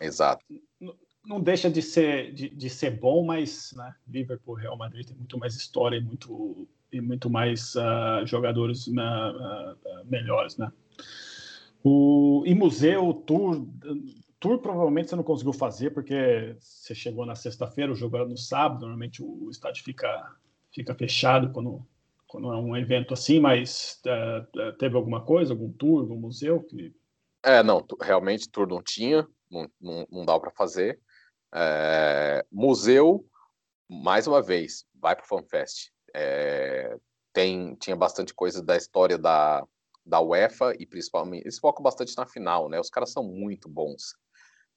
[0.00, 0.44] Exato.
[0.80, 5.16] Não, não deixa de ser, de, de, ser bom, mas né, Liverpool Real Madrid tem
[5.16, 10.70] muito mais história e muito, e muito mais uh, jogadores uh, uh, melhores, né?
[11.84, 13.66] O, e museu, tour,
[14.42, 18.36] tour provavelmente você não conseguiu fazer porque você chegou na sexta-feira, o jogo era no
[18.36, 20.34] sábado, normalmente o estádio fica,
[20.74, 21.86] fica fechado quando,
[22.26, 26.92] quando é um evento assim, mas uh, teve alguma coisa, algum tour, algum museu que...
[27.44, 30.98] É, não, realmente tour não tinha, não, não, não dá para fazer.
[31.54, 33.24] É, museu,
[33.88, 35.92] mais uma vez, vai para o FanFest.
[36.14, 36.96] É,
[37.32, 39.64] tem, tinha bastante coisa da história da,
[40.04, 42.80] da UEFA e principalmente eles focam bastante na final, né?
[42.80, 44.14] Os caras são muito bons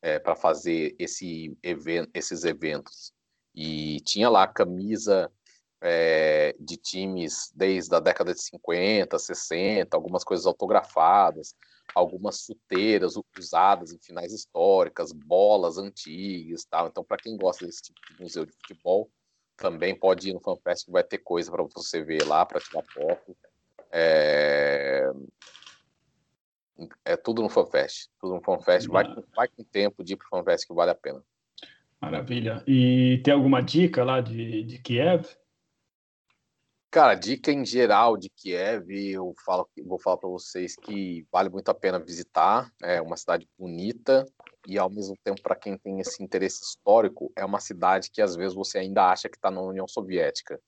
[0.06, 3.12] é, para fazer esse event, esses eventos.
[3.56, 5.32] E tinha lá camisa
[5.82, 11.56] é, de times desde a década de 50, 60, algumas coisas autografadas,
[11.96, 16.88] algumas chuteiras usadas em finais históricas, bolas antigas, tal.
[16.88, 19.10] Então, para quem gosta desse tipo de museu de futebol,
[19.58, 22.84] também pode ir no FanFest que vai ter coisa para você ver lá, para tirar
[22.94, 23.36] foto.
[23.92, 25.10] É...
[27.04, 28.10] é tudo no FanFest.
[28.20, 28.88] Tudo no FanFest.
[28.88, 31.24] Vai, vai com tempo de ir para o FanFest que vale a pena.
[32.02, 32.64] Maravilha.
[32.68, 35.26] E tem alguma dica lá de, de Kiev?
[36.92, 41.68] Cara, dica em geral de Kiev, eu falo, vou falar para vocês que vale muito
[41.70, 42.72] a pena visitar.
[42.82, 44.26] É uma cidade bonita
[44.66, 48.36] e, ao mesmo tempo, para quem tem esse interesse histórico, é uma cidade que às
[48.36, 50.60] vezes você ainda acha que está na União Soviética.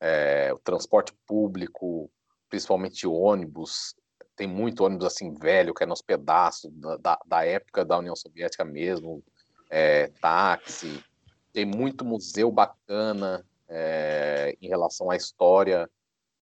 [0.00, 2.10] É, o transporte público,
[2.48, 3.94] principalmente ônibus,
[4.40, 8.64] tem muito ônibus assim velho, que é nos pedaços da, da época da União Soviética
[8.64, 9.22] mesmo,
[9.68, 11.04] é, táxi,
[11.52, 15.86] tem muito museu bacana é, em relação à história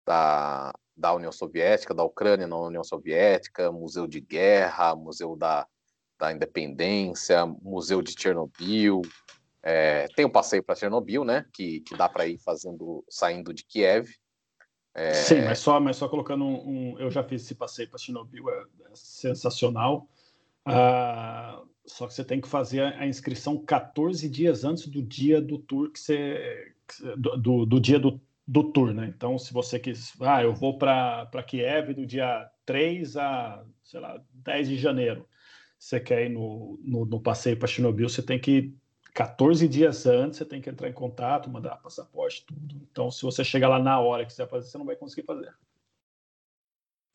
[0.04, 5.64] da, da União Soviética, da Ucrânia na União Soviética, museu de guerra, museu da,
[6.18, 9.02] da independência, museu de Chernobyl,
[9.62, 11.46] é, tem um passeio para Chernobyl, né?
[11.52, 14.10] Que, que dá para ir fazendo, saindo de Kiev.
[14.94, 15.12] É...
[15.12, 18.48] Sim, mas só, mas só colocando um, um Eu já fiz esse passeio para Chernobyl,
[18.48, 20.08] é, é sensacional.
[20.64, 25.58] Ah, só que você tem que fazer a inscrição 14 dias antes do dia do
[25.58, 26.72] tour que você.
[27.16, 29.12] do, do, do dia do, do tour, né?
[29.14, 30.14] Então, se você quis.
[30.20, 35.28] Ah, eu vou para Kiev do dia 3 a, sei lá, 10 de janeiro.
[35.78, 38.74] Você quer ir no, no, no passeio para Chernobyl, você tem que
[39.14, 42.74] 14 dias antes você tem que entrar em contato, mandar passaporte, tudo.
[42.90, 45.54] Então, se você chegar lá na hora que vai fazer, você não vai conseguir fazer.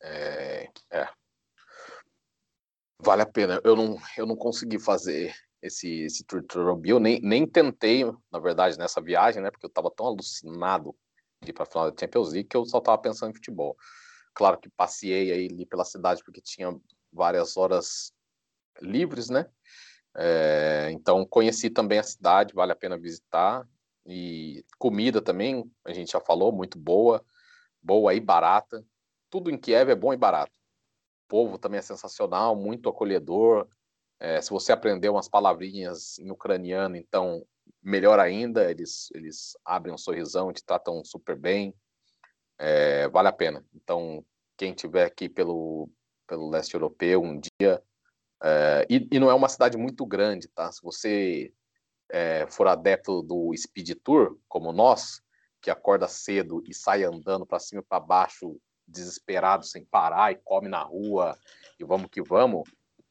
[0.02, 1.08] É, é.
[2.98, 3.60] Vale a pena.
[3.62, 8.78] Eu não, eu não consegui fazer esse, esse tour de nem, nem tentei, na verdade,
[8.78, 9.50] nessa viagem, né?
[9.50, 10.96] Porque eu estava tão alucinado
[11.42, 13.76] de ir para a final da Champions League que eu só estava pensando em futebol.
[14.32, 16.74] Claro que passei aí ali pela cidade porque tinha
[17.12, 18.12] várias horas
[18.80, 19.46] livres, né?
[20.16, 23.66] É, então, conheci também a cidade, vale a pena visitar.
[24.06, 27.24] E comida também, a gente já falou, muito boa,
[27.82, 28.84] boa e barata.
[29.28, 30.52] Tudo em Kiev é bom e barato.
[31.24, 33.68] O povo também é sensacional, muito acolhedor.
[34.18, 37.46] É, se você aprender umas palavrinhas em ucraniano, então
[37.82, 41.74] melhor ainda, eles, eles abrem um sorrisão, te tratam super bem.
[42.58, 43.64] É, vale a pena.
[43.74, 44.24] Então,
[44.56, 45.88] quem tiver aqui pelo,
[46.26, 47.82] pelo leste europeu um dia,
[48.42, 50.70] é, e, e, não é uma cidade muito grande, tá?
[50.72, 51.52] Se você
[52.08, 55.22] é, for adepto do Speed Tour, como nós,
[55.60, 60.36] que acorda cedo e sai andando para cima e para baixo, desesperado, sem parar, e
[60.36, 61.36] come na rua,
[61.78, 62.68] e vamos que vamos,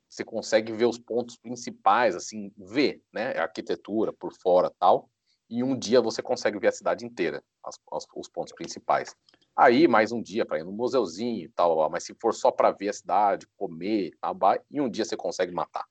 [0.09, 3.37] você consegue ver os pontos principais, assim, ver, né?
[3.37, 5.09] A arquitetura por fora tal,
[5.49, 9.15] e um dia você consegue ver a cidade inteira, as, as, os pontos principais.
[9.59, 12.71] Aí, mais um dia para ir no museuzinho e tal, mas se for só para
[12.71, 14.37] ver a cidade, comer, tal,
[14.71, 15.85] e um dia você consegue matar.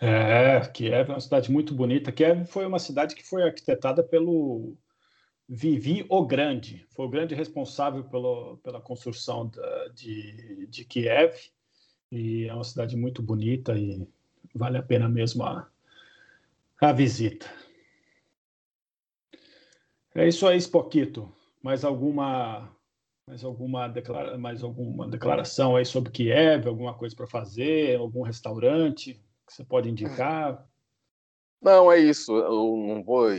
[0.00, 2.12] É, Kiev é uma cidade muito bonita.
[2.12, 4.76] Kiev foi uma cidade que foi arquitetada pelo
[5.48, 11.34] Vivi o Grande, foi o grande responsável pelo, pela construção da, de, de Kiev,
[12.08, 14.06] e é uma cidade muito bonita e
[14.54, 15.68] vale a pena mesmo a,
[16.80, 17.50] a visita.
[20.14, 22.70] É isso aí, Spoquito mais alguma
[23.26, 29.14] mais alguma, declara, mais alguma declaração aí sobre Kiev, alguma coisa para fazer, algum restaurante
[29.46, 30.68] que você pode indicar?
[31.62, 32.36] Não, é isso.
[32.36, 33.30] Eu não vou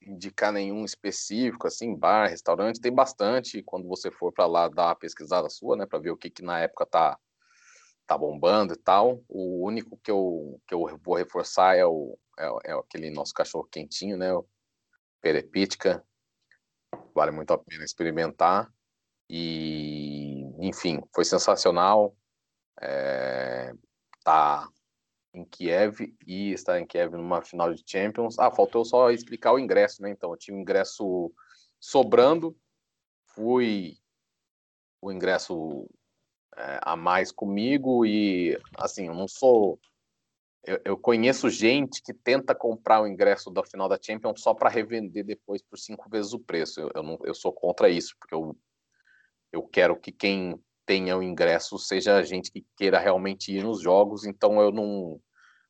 [0.00, 3.64] indicar nenhum específico, assim, bar, restaurante, tem bastante.
[3.64, 6.42] Quando você for para lá dar uma pesquisada sua, né, para ver o que, que
[6.42, 7.18] na época tá
[8.06, 9.24] tá bombando e tal.
[9.28, 13.64] O único que eu que eu vou reforçar é o é, é aquele nosso cachorro
[13.64, 14.46] quentinho, né, o
[15.20, 16.04] Perepítica,
[17.14, 18.72] vale muito a pena experimentar.
[19.28, 22.16] E, enfim, foi sensacional.
[22.80, 23.72] É,
[24.22, 24.68] tá
[25.32, 28.38] em Kiev e estar em Kiev numa final de Champions.
[28.38, 30.10] Ah, faltou só explicar o ingresso, né?
[30.10, 31.32] Então, eu tinha o ingresso
[31.80, 32.56] sobrando,
[33.34, 33.98] fui
[35.00, 35.88] o ingresso
[36.56, 39.78] é, a mais comigo e, assim, eu não sou
[40.66, 44.68] eu, eu, conheço gente que tenta comprar o ingresso da final da Champions só para
[44.68, 46.80] revender depois por cinco vezes o preço.
[46.80, 48.56] Eu, eu, não, eu sou contra isso, porque eu,
[49.52, 54.24] eu quero que quem tenha o ingresso seja gente que queira realmente ir nos jogos.
[54.24, 55.20] Então eu não,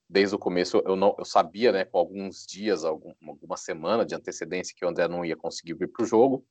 [0.09, 4.15] desde o começo eu não, eu sabia, né, com alguns dias, algum, alguma semana de
[4.15, 6.45] antecedência que o André não ia conseguir vir para o jogo.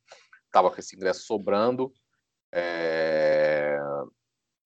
[0.52, 1.92] Tava com esse ingresso sobrando.
[2.52, 3.05] É...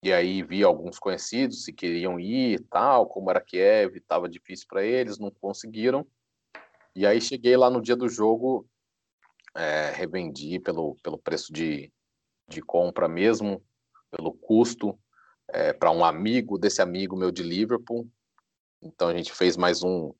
[0.03, 4.65] E aí vi alguns conhecidos se queriam ir e tal, como era Kiev, estava difícil
[4.67, 6.07] para eles, não conseguiram.
[6.95, 8.67] E aí cheguei lá no dia do jogo,
[9.55, 11.93] é, revendi pelo, pelo preço de,
[12.47, 13.63] de compra mesmo,
[14.09, 14.97] pelo custo,
[15.49, 18.09] é, para um amigo desse amigo meu de Liverpool.
[18.81, 20.13] Então a gente fez mais um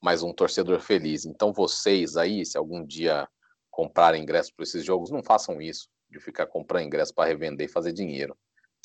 [0.00, 1.24] mais um torcedor feliz.
[1.24, 3.28] Então vocês aí, se algum dia
[3.70, 7.72] comprarem ingresso para esses jogos, não façam isso de ficar comprando ingresso para revender e
[7.72, 8.36] fazer dinheiro.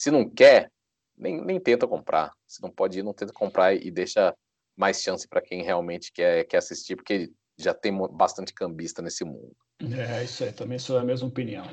[0.02, 0.72] Se não quer,
[1.16, 2.34] nem, nem tenta comprar.
[2.48, 4.36] Se não pode ir, não tenta comprar e deixa
[4.76, 9.56] mais chance para quem realmente quer, quer assistir, porque já tem bastante cambista nesse mundo.
[9.96, 11.64] É, isso aí, também sou da mesma opinião.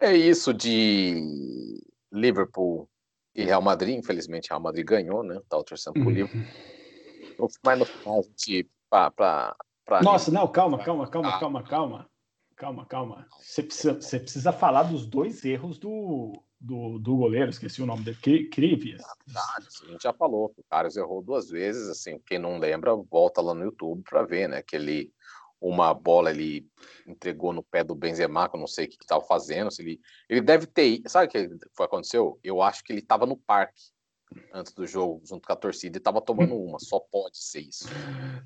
[0.00, 1.80] É isso de
[2.10, 2.90] Liverpool
[3.32, 3.96] e Real Madrid.
[3.96, 5.40] Infelizmente, Real Madrid ganhou, né?
[5.48, 6.10] Tá torcendo pro uhum.
[6.10, 6.42] Liverpool.
[7.64, 8.68] Mas no final, a gente.
[8.90, 12.10] Pra, pra, pra Nossa, não, calma, calma, calma, calma, calma
[12.58, 13.26] calma, calma.
[13.40, 18.04] Você precisa, você precisa falar dos dois erros do, do, do goleiro, esqueci o nome
[18.04, 19.02] dele, Crivias.
[19.04, 23.54] a gente já falou o Carlos errou duas vezes, assim, quem não lembra, volta lá
[23.54, 25.12] no YouTube para ver, né, que ele,
[25.60, 26.68] uma bola ele
[27.06, 30.00] entregou no pé do Benzema, que eu não sei o que estava fazendo, se ele,
[30.28, 32.38] ele deve ter, sabe o que foi aconteceu?
[32.42, 33.80] Eu acho que ele estava no parque,
[34.52, 36.78] antes do jogo, junto com a torcida, e estava tomando uma.
[36.78, 37.88] Só pode ser isso.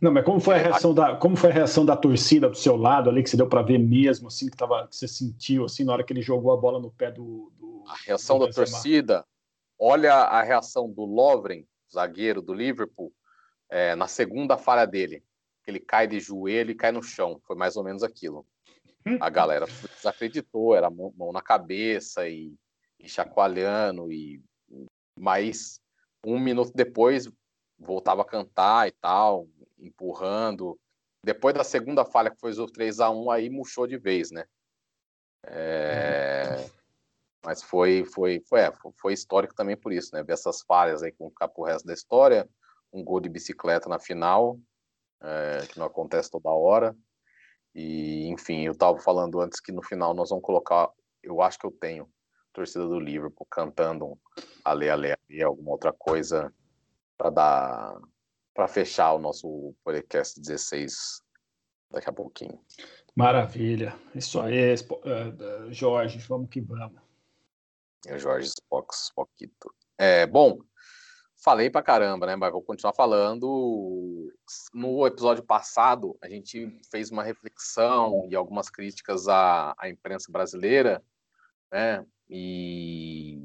[0.00, 2.76] Não, mas como foi a reação da, como foi a reação da torcida do seu
[2.76, 5.84] lado ali, que você deu para ver mesmo, assim, que, tava, que você sentiu, assim,
[5.84, 7.52] na hora que ele jogou a bola no pé do.
[7.58, 9.24] do a reação do da torcida,
[9.78, 13.12] olha a reação do Lovren, zagueiro do Liverpool,
[13.70, 15.22] é, na segunda falha dele.
[15.66, 17.40] Ele cai de joelho e cai no chão.
[17.46, 18.44] Foi mais ou menos aquilo.
[19.06, 19.16] Hum.
[19.20, 19.66] A galera
[19.96, 22.54] desacreditou, era mão, mão na cabeça e,
[22.98, 24.40] e chacoalhando e
[25.18, 25.80] mas
[26.24, 27.28] um minuto depois
[27.78, 29.48] voltava a cantar e tal,
[29.78, 30.78] empurrando.
[31.24, 34.44] Depois da segunda falha, que foi o 3 a 1 aí murchou de vez, né?
[35.44, 36.68] É...
[37.44, 40.22] Mas foi, foi, foi, é, foi histórico também por isso, né?
[40.22, 42.48] Ver essas falhas aí com ficar pro resto da história,
[42.92, 44.60] um gol de bicicleta na final,
[45.20, 46.96] é, que não acontece toda hora.
[47.74, 50.88] E, enfim, eu estava falando antes que no final nós vamos colocar,
[51.22, 52.08] eu acho que eu tenho,
[52.52, 54.18] torcida do Liverpool cantando
[54.64, 56.52] ale, ale, ale, alguma outra coisa
[57.16, 58.00] para dar
[58.54, 61.22] para fechar o nosso podcast 16
[61.90, 62.60] daqui a pouquinho.
[63.14, 63.98] Maravilha.
[64.14, 67.00] Isso aí, uh, Jorge, vamos que vamos.
[68.06, 69.72] É Jorge Spock, Spockito.
[69.96, 70.58] É, bom,
[71.42, 72.36] falei pra caramba, né?
[72.36, 74.32] Mas vou continuar falando.
[74.72, 81.02] No episódio passado, a gente fez uma reflexão e algumas críticas à, à imprensa brasileira,
[81.70, 82.04] né?
[82.34, 83.38] E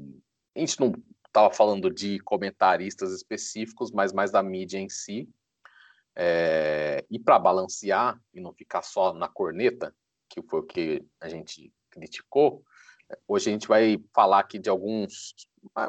[0.56, 0.94] a gente não
[1.26, 5.28] estava falando de comentaristas específicos, mas mais da mídia em si.
[6.16, 9.94] É, e para balancear e não ficar só na corneta,
[10.26, 12.64] que foi o que a gente criticou,
[13.26, 15.34] hoje a gente vai falar aqui de alguns,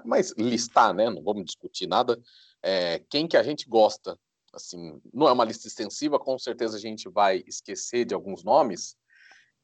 [0.04, 1.10] mas listar, né?
[1.10, 2.22] Não vamos discutir nada.
[2.62, 4.20] É, quem que a gente gosta,
[4.54, 8.98] assim, não é uma lista extensiva, com certeza a gente vai esquecer de alguns nomes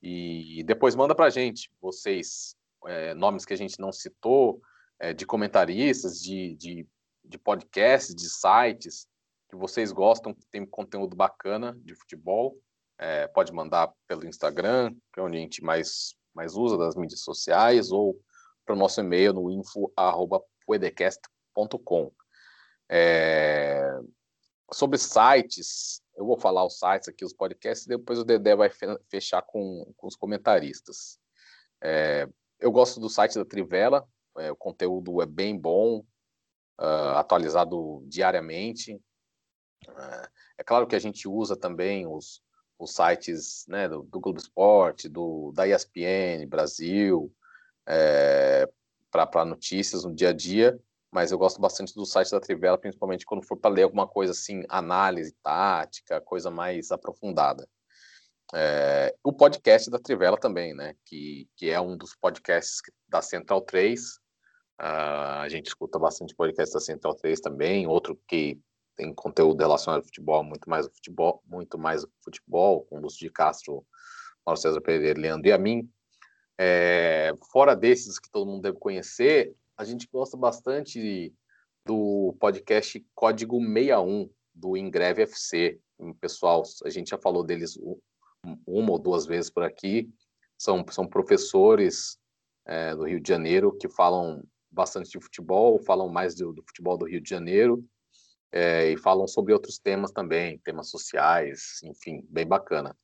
[0.02, 2.56] e depois manda para gente, vocês
[2.88, 4.60] é, nomes que a gente não citou,
[5.00, 6.88] é, de comentaristas, de, de,
[7.24, 9.08] de podcasts, de sites
[9.50, 12.58] que vocês gostam, que tem conteúdo bacana de futebol,
[12.98, 17.20] é, pode mandar pelo Instagram, que é onde a gente mais, mais usa das mídias
[17.22, 18.20] sociais, ou
[18.66, 22.12] para o nosso e-mail no info.poedecast.com.
[22.90, 24.00] É,
[24.72, 28.72] sobre sites, eu vou falar os sites aqui, os podcasts, e depois o Dedé vai
[29.10, 31.20] fechar com, com os comentaristas.
[31.84, 32.30] É,
[32.66, 34.08] eu gosto do site da Trivela,
[34.40, 36.00] é, o conteúdo é bem bom,
[36.80, 38.96] uh, atualizado diariamente.
[39.88, 42.42] Uh, é claro que a gente usa também os,
[42.80, 47.32] os sites né, do, do Globo Esporte, do, da ESPN Brasil,
[47.88, 48.68] é,
[49.12, 50.76] para notícias no dia a dia,
[51.12, 54.32] mas eu gosto bastante do site da Trivela, principalmente quando for para ler alguma coisa
[54.32, 57.70] assim, análise tática, coisa mais aprofundada.
[58.54, 60.96] É, o podcast da Trivela também, né?
[61.06, 64.02] Que, que é um dos podcasts da Central 3.
[64.02, 64.20] Uh,
[64.78, 68.60] ah, a gente escuta bastante podcast da Central 3 também, outro que
[68.96, 73.86] tem conteúdo relacionado ao futebol, muito mais futebol, muito mais futebol, com Lúcio de Castro,
[74.46, 75.90] Mauro César Pereira, Leandro e a mim.
[76.58, 81.34] É, fora desses que todo mundo deve conhecer, a gente gosta bastante
[81.86, 85.80] do podcast Código 61 do Ingreve FC.
[86.20, 87.78] Pessoal, a gente já falou deles
[88.66, 90.10] uma ou duas vezes por aqui.
[90.58, 92.18] São, são professores
[92.66, 96.98] é, do Rio de Janeiro que falam bastante de futebol, falam mais do, do futebol
[96.98, 97.84] do Rio de Janeiro
[98.52, 102.96] é, e falam sobre outros temas também, temas sociais, enfim, bem bacana.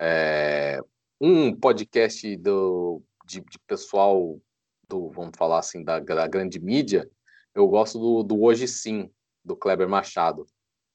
[0.00, 0.80] É,
[1.20, 4.40] um podcast do, de, de, pessoal
[4.88, 7.08] do, vamos falar assim, da, da grande mídia,
[7.54, 9.10] eu gosto do, do Hoje Sim,
[9.44, 10.46] do Kleber Machado.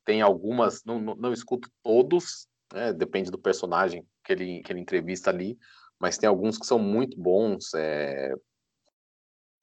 [0.06, 4.80] Tem algumas, não, não, não escuto todos, né, depende do personagem que ele, que ele
[4.80, 5.58] entrevista ali,
[6.00, 7.74] mas tem alguns que são muito bons.
[7.74, 8.34] É,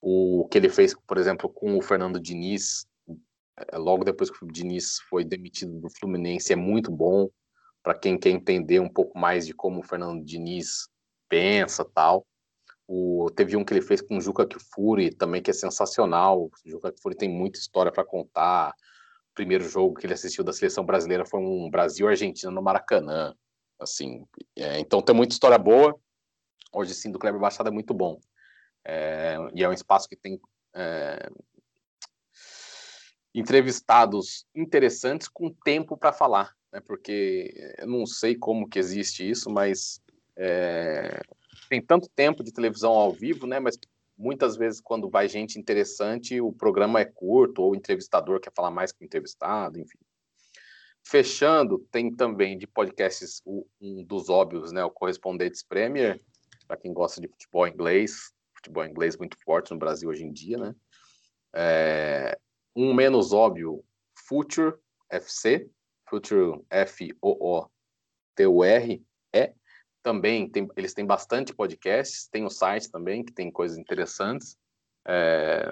[0.00, 2.86] o que ele fez, por exemplo, com o Fernando Diniz,
[3.56, 7.28] é, logo depois que o Diniz foi demitido do Fluminense, é muito bom
[7.82, 10.88] para quem quer entender um pouco mais de como o Fernando Diniz
[11.28, 12.26] pensa tal.
[12.88, 16.44] O, teve um que ele fez com o Juca Kfouri também, que é sensacional.
[16.44, 18.74] O Juca Kfouri tem muita história para contar.
[19.36, 23.34] Primeiro jogo que ele assistiu da seleção brasileira foi um Brasil-Argentina no Maracanã.
[23.78, 24.24] Assim,
[24.56, 25.94] é, então tem muita história boa.
[26.72, 28.18] Hoje sim, do Kleber Machado é muito bom.
[28.82, 30.40] É, e é um espaço que tem
[30.74, 31.28] é,
[33.34, 36.80] entrevistados interessantes com tempo para falar, né?
[36.80, 40.00] Porque eu não sei como que existe isso, mas
[40.34, 41.20] é,
[41.68, 43.60] tem tanto tempo de televisão ao vivo, né?
[43.60, 43.78] Mas
[44.16, 48.70] muitas vezes quando vai gente interessante, o programa é curto ou o entrevistador quer falar
[48.70, 49.98] mais que o entrevistado, enfim.
[51.04, 53.40] Fechando, tem também de podcasts
[53.80, 54.84] um dos óbvios, né?
[54.84, 56.20] O Correspondentes Premier,
[56.66, 60.58] para quem gosta de futebol inglês, futebol inglês muito forte no Brasil hoje em dia,
[60.58, 60.74] né?
[61.54, 62.36] É,
[62.74, 63.84] um menos óbvio,
[64.26, 64.74] Future
[65.08, 65.70] FC,
[66.08, 67.72] Future F-O-O-T-U-R,
[69.32, 69.54] é.
[70.06, 74.56] Também tem, eles têm bastante podcasts, tem o site também, que tem coisas interessantes.
[75.04, 75.68] É,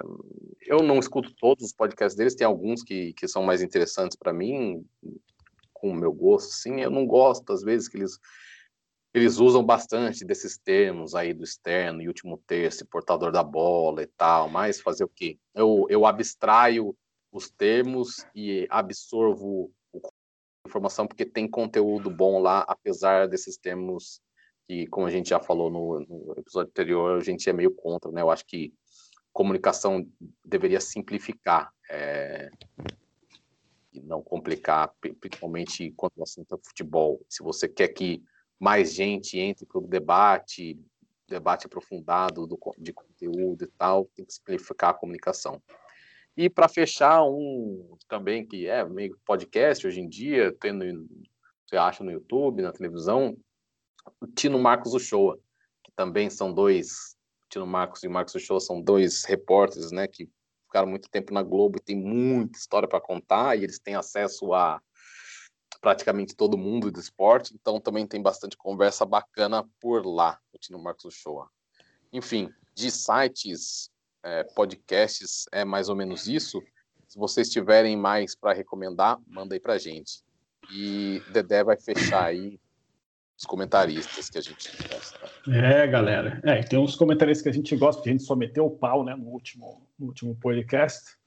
[0.61, 4.33] eu não escuto todos os podcasts deles, tem alguns que, que são mais interessantes para
[4.33, 4.85] mim,
[5.71, 6.81] com o meu gosto, sim.
[6.81, 8.19] Eu não gosto, às vezes, que eles
[9.13, 14.07] eles usam bastante desses termos aí do externo, e último terço, portador da bola e
[14.07, 15.39] tal, mas fazer o quê?
[15.53, 16.93] Eu, eu abstraio
[17.31, 19.71] os termos e absorvo
[20.67, 24.19] informação porque tem conteúdo bom lá, apesar desses termos
[24.67, 28.11] que, como a gente já falou no, no episódio anterior, a gente é meio contra,
[28.11, 28.21] né?
[28.21, 28.73] Eu acho que
[29.31, 30.07] comunicação
[30.43, 32.49] deveria simplificar é,
[33.93, 37.21] e não complicar, principalmente quando o assunto é futebol.
[37.29, 38.23] Se você quer que
[38.59, 40.79] mais gente entre para o debate,
[41.27, 45.61] debate aprofundado do, de conteúdo e tal, tem que simplificar a comunicação.
[46.37, 51.07] E para fechar, um também que é meio podcast hoje em dia, tendo,
[51.65, 53.37] você acha no YouTube, na televisão,
[54.19, 55.39] o Tino Marcos Uchoa,
[55.83, 57.15] que também são dois,
[57.49, 60.29] Tino Marcos e Marcos Uchoa são dois repórteres, né, que
[60.65, 64.53] ficaram muito tempo na Globo e tem muita história para contar, e eles têm acesso
[64.53, 64.81] a
[65.81, 70.81] praticamente todo mundo do esporte, então também tem bastante conversa bacana por lá, o Tino
[70.81, 71.45] Marcos Show.
[72.11, 73.91] Enfim, de sites,
[74.23, 76.61] é, podcasts, é mais ou menos isso.
[77.07, 80.23] Se vocês tiverem mais para recomendar, manda aí para gente.
[80.71, 82.59] E Dedé vai fechar aí
[83.37, 85.19] os comentaristas que a gente gosta.
[85.51, 86.41] É, galera.
[86.43, 89.03] É, tem uns comentaristas que a gente gosta, que a gente só meteu o pau
[89.03, 91.17] né, no, último, no último podcast.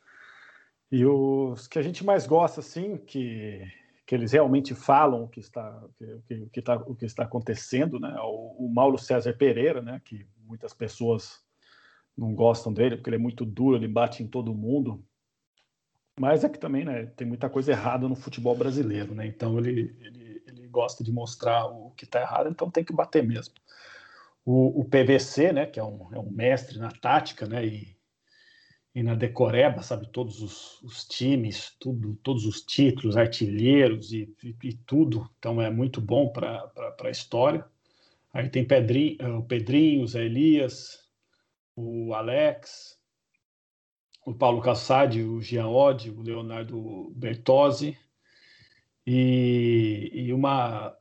[0.91, 3.63] E os que a gente mais gosta, assim, que
[4.09, 5.85] que eles realmente falam o que está,
[6.27, 8.17] que, que está, o que está acontecendo, né?
[8.23, 10.01] O, o Mauro César Pereira, né?
[10.03, 11.45] Que muitas pessoas
[12.17, 15.05] não gostam dele porque ele é muito duro, ele bate em todo mundo.
[16.19, 17.05] Mas é que também, né?
[17.05, 19.27] Tem muita coisa errada no futebol brasileiro, né?
[19.27, 20.28] Então ele, ele
[20.71, 23.55] gosta de mostrar o que está errado, então tem que bater mesmo.
[24.45, 25.67] O, o PVC, né?
[25.67, 27.67] Que é um, é um mestre na tática, né?
[27.67, 27.99] E
[28.99, 34.57] e na decoreba, sabe, todos os, os, times, tudo, todos os títulos, artilheiros e, e,
[34.65, 35.31] e tudo.
[35.39, 36.73] Então é muito bom para
[37.05, 37.65] a história.
[38.33, 40.99] Aí tem Pedrinho, eh, o Pedrinho, o Zé Elias,
[41.77, 42.99] o Alex,
[44.27, 47.97] o Paulo Cassadi, o Jean Oddi, o Leonardo Bertozzi
[49.11, 50.95] e, e uma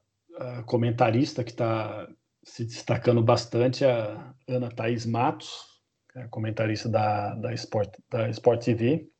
[0.65, 2.07] comentarista que está
[2.41, 5.83] se destacando bastante, a Ana Thaís Matos,
[6.15, 9.11] é comentarista da, da, Sport, da Sport TV,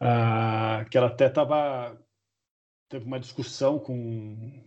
[0.00, 2.00] ah, que ela até tava,
[2.88, 4.62] teve uma discussão com.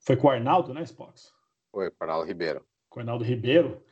[0.00, 1.32] Foi com o Arnaldo, né, Spox?
[1.70, 2.66] Foi, com o Arnaldo Ribeiro.
[2.90, 3.82] Com o Arnaldo Ribeiro,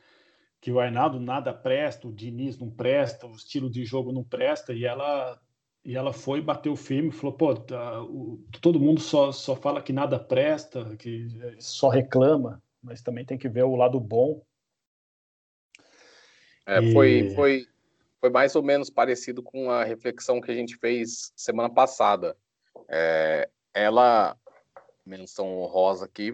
[0.59, 4.73] que o Arnaldo nada presta, o Diniz não presta, o estilo de jogo não presta,
[4.73, 5.41] e ela
[5.83, 9.91] e ela foi bateu firme falou pô tá, o, todo mundo só, só fala que
[9.91, 11.27] nada presta que
[11.59, 14.41] só reclama mas também tem que ver o lado bom
[16.65, 16.93] É, e...
[16.93, 17.67] foi, foi,
[18.19, 22.37] foi mais ou menos parecido com a reflexão que a gente fez semana passada.
[22.87, 24.37] É, ela,
[25.05, 26.33] menção honrosa aqui,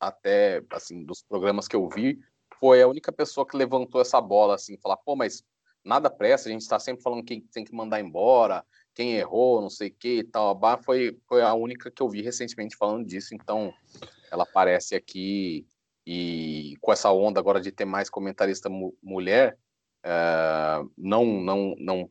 [0.00, 2.18] até assim, dos programas que eu vi,
[2.58, 5.44] foi a única pessoa que levantou essa bola, assim, falar, pô, mas
[5.84, 8.64] nada pressa, a gente está sempre falando quem tem que mandar embora,
[8.98, 10.58] quem errou, não sei o que e tal.
[10.60, 13.72] A foi, foi a única que eu vi recentemente falando disso, então
[14.28, 15.64] ela aparece aqui
[16.04, 19.56] e com essa onda agora de ter mais comentarista mu mulher,
[20.04, 22.10] uh, não, não, não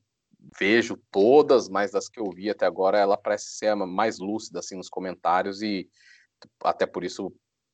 [0.57, 4.77] vejo todas, mas das que eu vi até agora, ela parece ser mais lúcida assim
[4.77, 5.89] nos comentários e
[6.63, 7.33] até por isso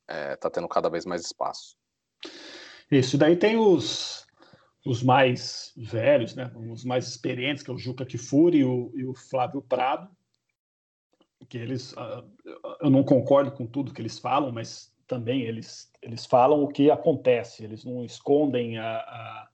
[0.09, 1.77] está é, tendo cada vez mais espaço.
[2.89, 4.25] Isso, daí tem os,
[4.85, 9.05] os mais velhos, né, os mais experientes, que é o Juca Kifuri e o, e
[9.05, 10.09] o Flávio Prado,
[11.47, 12.23] que eles, uh,
[12.81, 16.89] eu não concordo com tudo que eles falam, mas também eles, eles falam o que
[16.89, 19.49] acontece, eles não escondem a, a,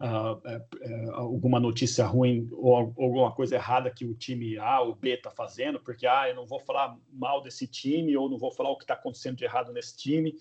[0.00, 5.14] a, a alguma notícia ruim ou alguma coisa errada que o time A ou B
[5.14, 8.70] está fazendo, porque ah, eu não vou falar mal desse time ou não vou falar
[8.70, 10.34] o que está acontecendo de errado nesse time,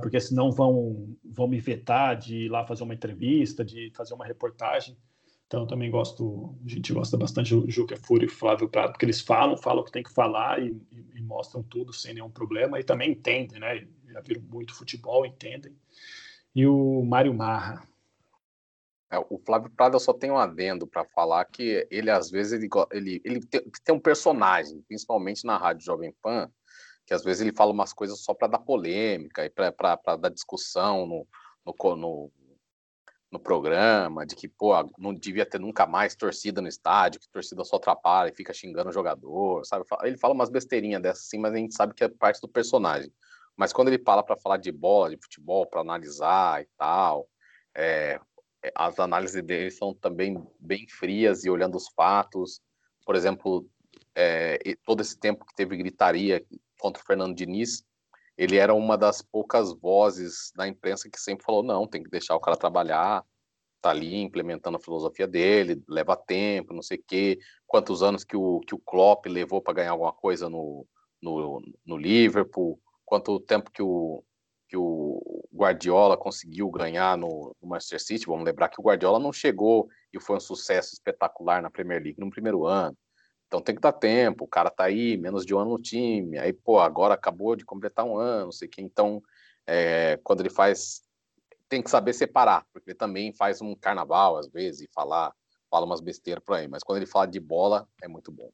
[0.00, 4.26] porque senão vão, vão me vetar de ir lá fazer uma entrevista, de fazer uma
[4.26, 4.96] reportagem.
[5.52, 9.20] Então, também gosto, a gente gosta bastante do Juca Fúria e Flávio Prado, porque eles
[9.20, 12.80] falam, falam o que tem que falar e, e, e, mostram tudo sem nenhum problema
[12.80, 13.86] e também entendem, né?
[14.10, 15.76] Já viram muito futebol, entendem.
[16.54, 17.86] E o Mário Marra.
[19.10, 22.54] É, o Flávio Prado eu só tenho um adendo para falar que ele, às vezes,
[22.54, 26.50] ele, ele, ele tem, tem um personagem, principalmente na Rádio Jovem Pan,
[27.06, 31.06] que às vezes ele fala umas coisas só para dar polêmica e para dar discussão
[31.06, 31.26] no,
[31.64, 32.32] no, no,
[33.30, 37.64] no, programa, de que, pô, não devia ter nunca mais torcida no estádio, que torcida
[37.64, 39.84] só atrapalha e fica xingando o jogador, sabe?
[40.02, 43.12] Ele fala umas besteirinhas dessas assim, mas a gente sabe que é parte do personagem.
[43.56, 47.28] Mas quando ele fala para falar de bola, de futebol, para analisar e tal,
[47.74, 48.18] é,
[48.62, 52.60] é, as análises dele são também bem frias e olhando os fatos.
[53.04, 53.68] Por exemplo,
[54.14, 56.44] é, todo esse tempo que teve gritaria
[56.82, 57.84] contra o Fernando Diniz,
[58.36, 62.34] ele era uma das poucas vozes da imprensa que sempre falou: não, tem que deixar
[62.34, 63.24] o cara trabalhar,
[63.80, 68.36] tá ali implementando a filosofia dele, leva tempo, não sei o quê, quantos anos que
[68.36, 70.84] o, que o Klopp levou para ganhar alguma coisa no,
[71.22, 74.24] no, no Liverpool, quanto tempo que o,
[74.68, 78.26] que o Guardiola conseguiu ganhar no, no, Manchester City.
[78.26, 82.18] Vamos lembrar que o Guardiola não chegou e foi um sucesso espetacular na Premier League
[82.18, 82.96] no primeiro ano.
[83.52, 86.38] Então tem que dar tempo, o cara tá aí, menos de um ano no time,
[86.38, 88.80] aí, pô, agora acabou de completar um ano, não sei o que.
[88.80, 89.22] Então,
[89.66, 91.02] é, quando ele faz,
[91.68, 95.34] tem que saber separar, porque ele também faz um carnaval, às vezes, e falar,
[95.70, 98.50] fala umas besteiras por aí, mas quando ele fala de bola, é muito bom.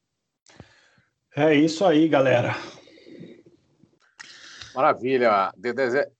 [1.33, 2.53] É isso aí, galera.
[4.75, 5.53] Maravilha.
[5.55, 6.11] Dedé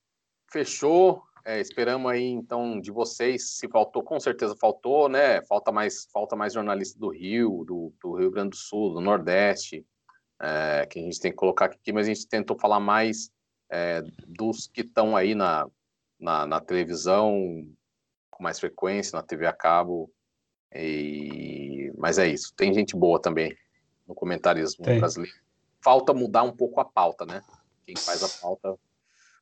[0.50, 1.22] fechou.
[1.44, 5.42] É, esperamos aí então de vocês, se faltou, com certeza faltou, né?
[5.42, 9.86] Falta mais, falta mais jornalista do Rio, do, do Rio Grande do Sul, do Nordeste,
[10.40, 13.30] é, que a gente tem que colocar aqui, mas a gente tentou falar mais
[13.70, 15.66] é, dos que estão aí na,
[16.18, 17.66] na, na, televisão
[18.30, 20.12] com mais frequência, na TV a cabo.
[20.74, 21.92] E...
[21.96, 23.56] Mas é isso, tem gente boa também
[24.06, 24.98] no comentarismo tem.
[24.98, 25.36] brasileiro.
[25.82, 27.42] Falta mudar um pouco a pauta, né?
[27.86, 28.76] Quem faz a pauta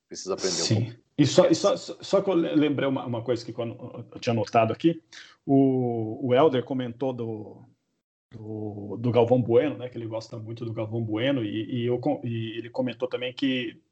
[0.06, 0.74] precisa aprender Sim.
[0.74, 1.07] um pouco.
[1.18, 4.72] E só, e só, só que eu lembrei uma, uma coisa que eu tinha notado
[4.72, 5.02] aqui,
[5.44, 7.64] o, o Helder comentou do,
[8.32, 12.00] do, do, Galvão Bueno, né, que ele gosta muito do Galvão Bueno, e, e, eu,
[12.22, 13.82] e ele comentou também que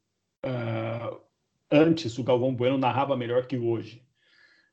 [0.44, 1.20] uh,
[1.68, 4.06] antes o Galvão Bueno narrava melhor que hoje.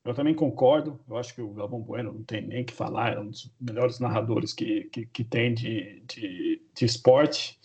[0.05, 3.19] Eu também concordo, eu acho que o Galvão Bueno não tem nem que falar, é
[3.19, 7.57] um dos melhores narradores que, que, que tem de, de, de esporte.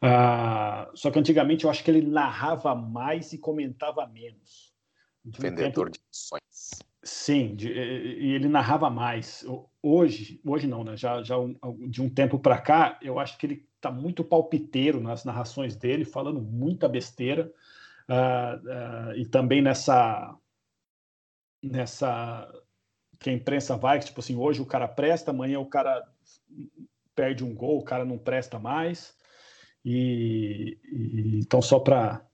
[0.00, 4.72] Ah, só que antigamente eu acho que ele narrava mais e comentava menos.
[5.24, 5.90] De um Vendedor tempo...
[5.90, 6.88] de ações.
[7.02, 9.44] Sim, de, e ele narrava mais.
[9.82, 10.96] Hoje, hoje não, né?
[10.96, 11.36] Já, já
[11.88, 16.04] de um tempo para cá, eu acho que ele está muito palpiteiro nas narrações dele,
[16.04, 17.52] falando muita besteira.
[18.08, 20.36] Uh, uh, e também nessa
[21.62, 22.48] nessa
[23.18, 26.06] que a imprensa vai, tipo assim, hoje o cara presta, amanhã o cara
[27.14, 29.16] perde um gol, o cara não presta mais.
[29.84, 32.24] E, e então só para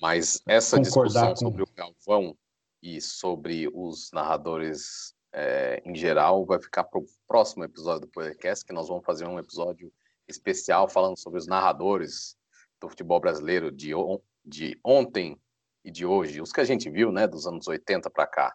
[0.00, 1.36] mas essa discussão com...
[1.36, 2.36] sobre o Galvão
[2.82, 8.64] e sobre os narradores é, em geral vai ficar para o próximo episódio do podcast,
[8.64, 9.92] que nós vamos fazer um episódio
[10.26, 12.36] especial falando sobre os narradores
[12.80, 15.38] do futebol brasileiro de, on de ontem
[15.84, 18.54] e de hoje, os que a gente viu, né, dos anos 80 para cá.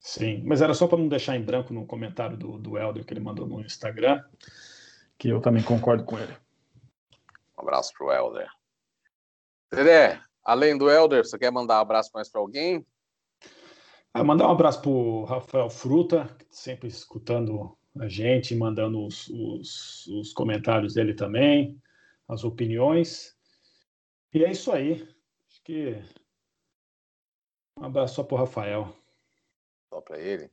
[0.00, 3.12] Sim, mas era só para não deixar em branco no comentário do, do Helder que
[3.12, 4.22] ele mandou no Instagram,
[5.16, 6.36] que eu também concordo com ele.
[7.64, 8.46] Abraço pro Helder.
[9.72, 12.86] Dedé, além do Helder, você quer mandar um abraço mais para alguém?
[14.12, 20.06] Ah, mandar um abraço para o Rafael Fruta, sempre escutando a gente, mandando os, os,
[20.08, 21.80] os, comentários dele também,
[22.28, 23.34] as opiniões.
[24.34, 25.02] E é isso aí.
[25.48, 26.04] Acho que
[27.78, 28.94] um abraço só para o Rafael.
[29.88, 30.50] Só para ele.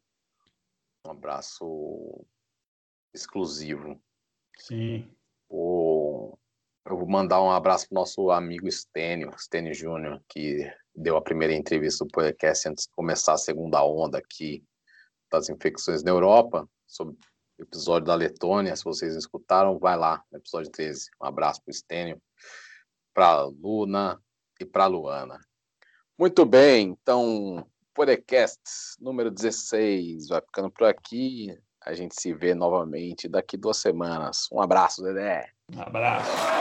[1.06, 2.26] Um abraço
[3.14, 4.02] exclusivo.
[4.58, 5.14] Sim.
[5.50, 6.38] O...
[6.86, 11.22] Eu vou mandar um abraço para o nosso amigo Stênio, Stênio Júnior, que deu a
[11.22, 14.64] primeira entrevista do podcast antes de começar a segunda onda aqui
[15.32, 17.16] das infecções na Europa, sobre
[17.58, 18.76] o episódio da Letônia.
[18.76, 21.10] Se vocês escutaram, vai lá, no episódio 13.
[21.22, 22.22] Um abraço para o Stênio,
[23.14, 24.20] para Luna
[24.60, 25.40] e para Luana.
[26.18, 28.60] Muito bem, então, podcast
[29.00, 31.56] número 16 vai ficando por aqui.
[31.84, 34.48] A gente se vê novamente daqui duas semanas.
[34.52, 35.52] Um abraço, Dedé.
[35.74, 36.61] Um abraço.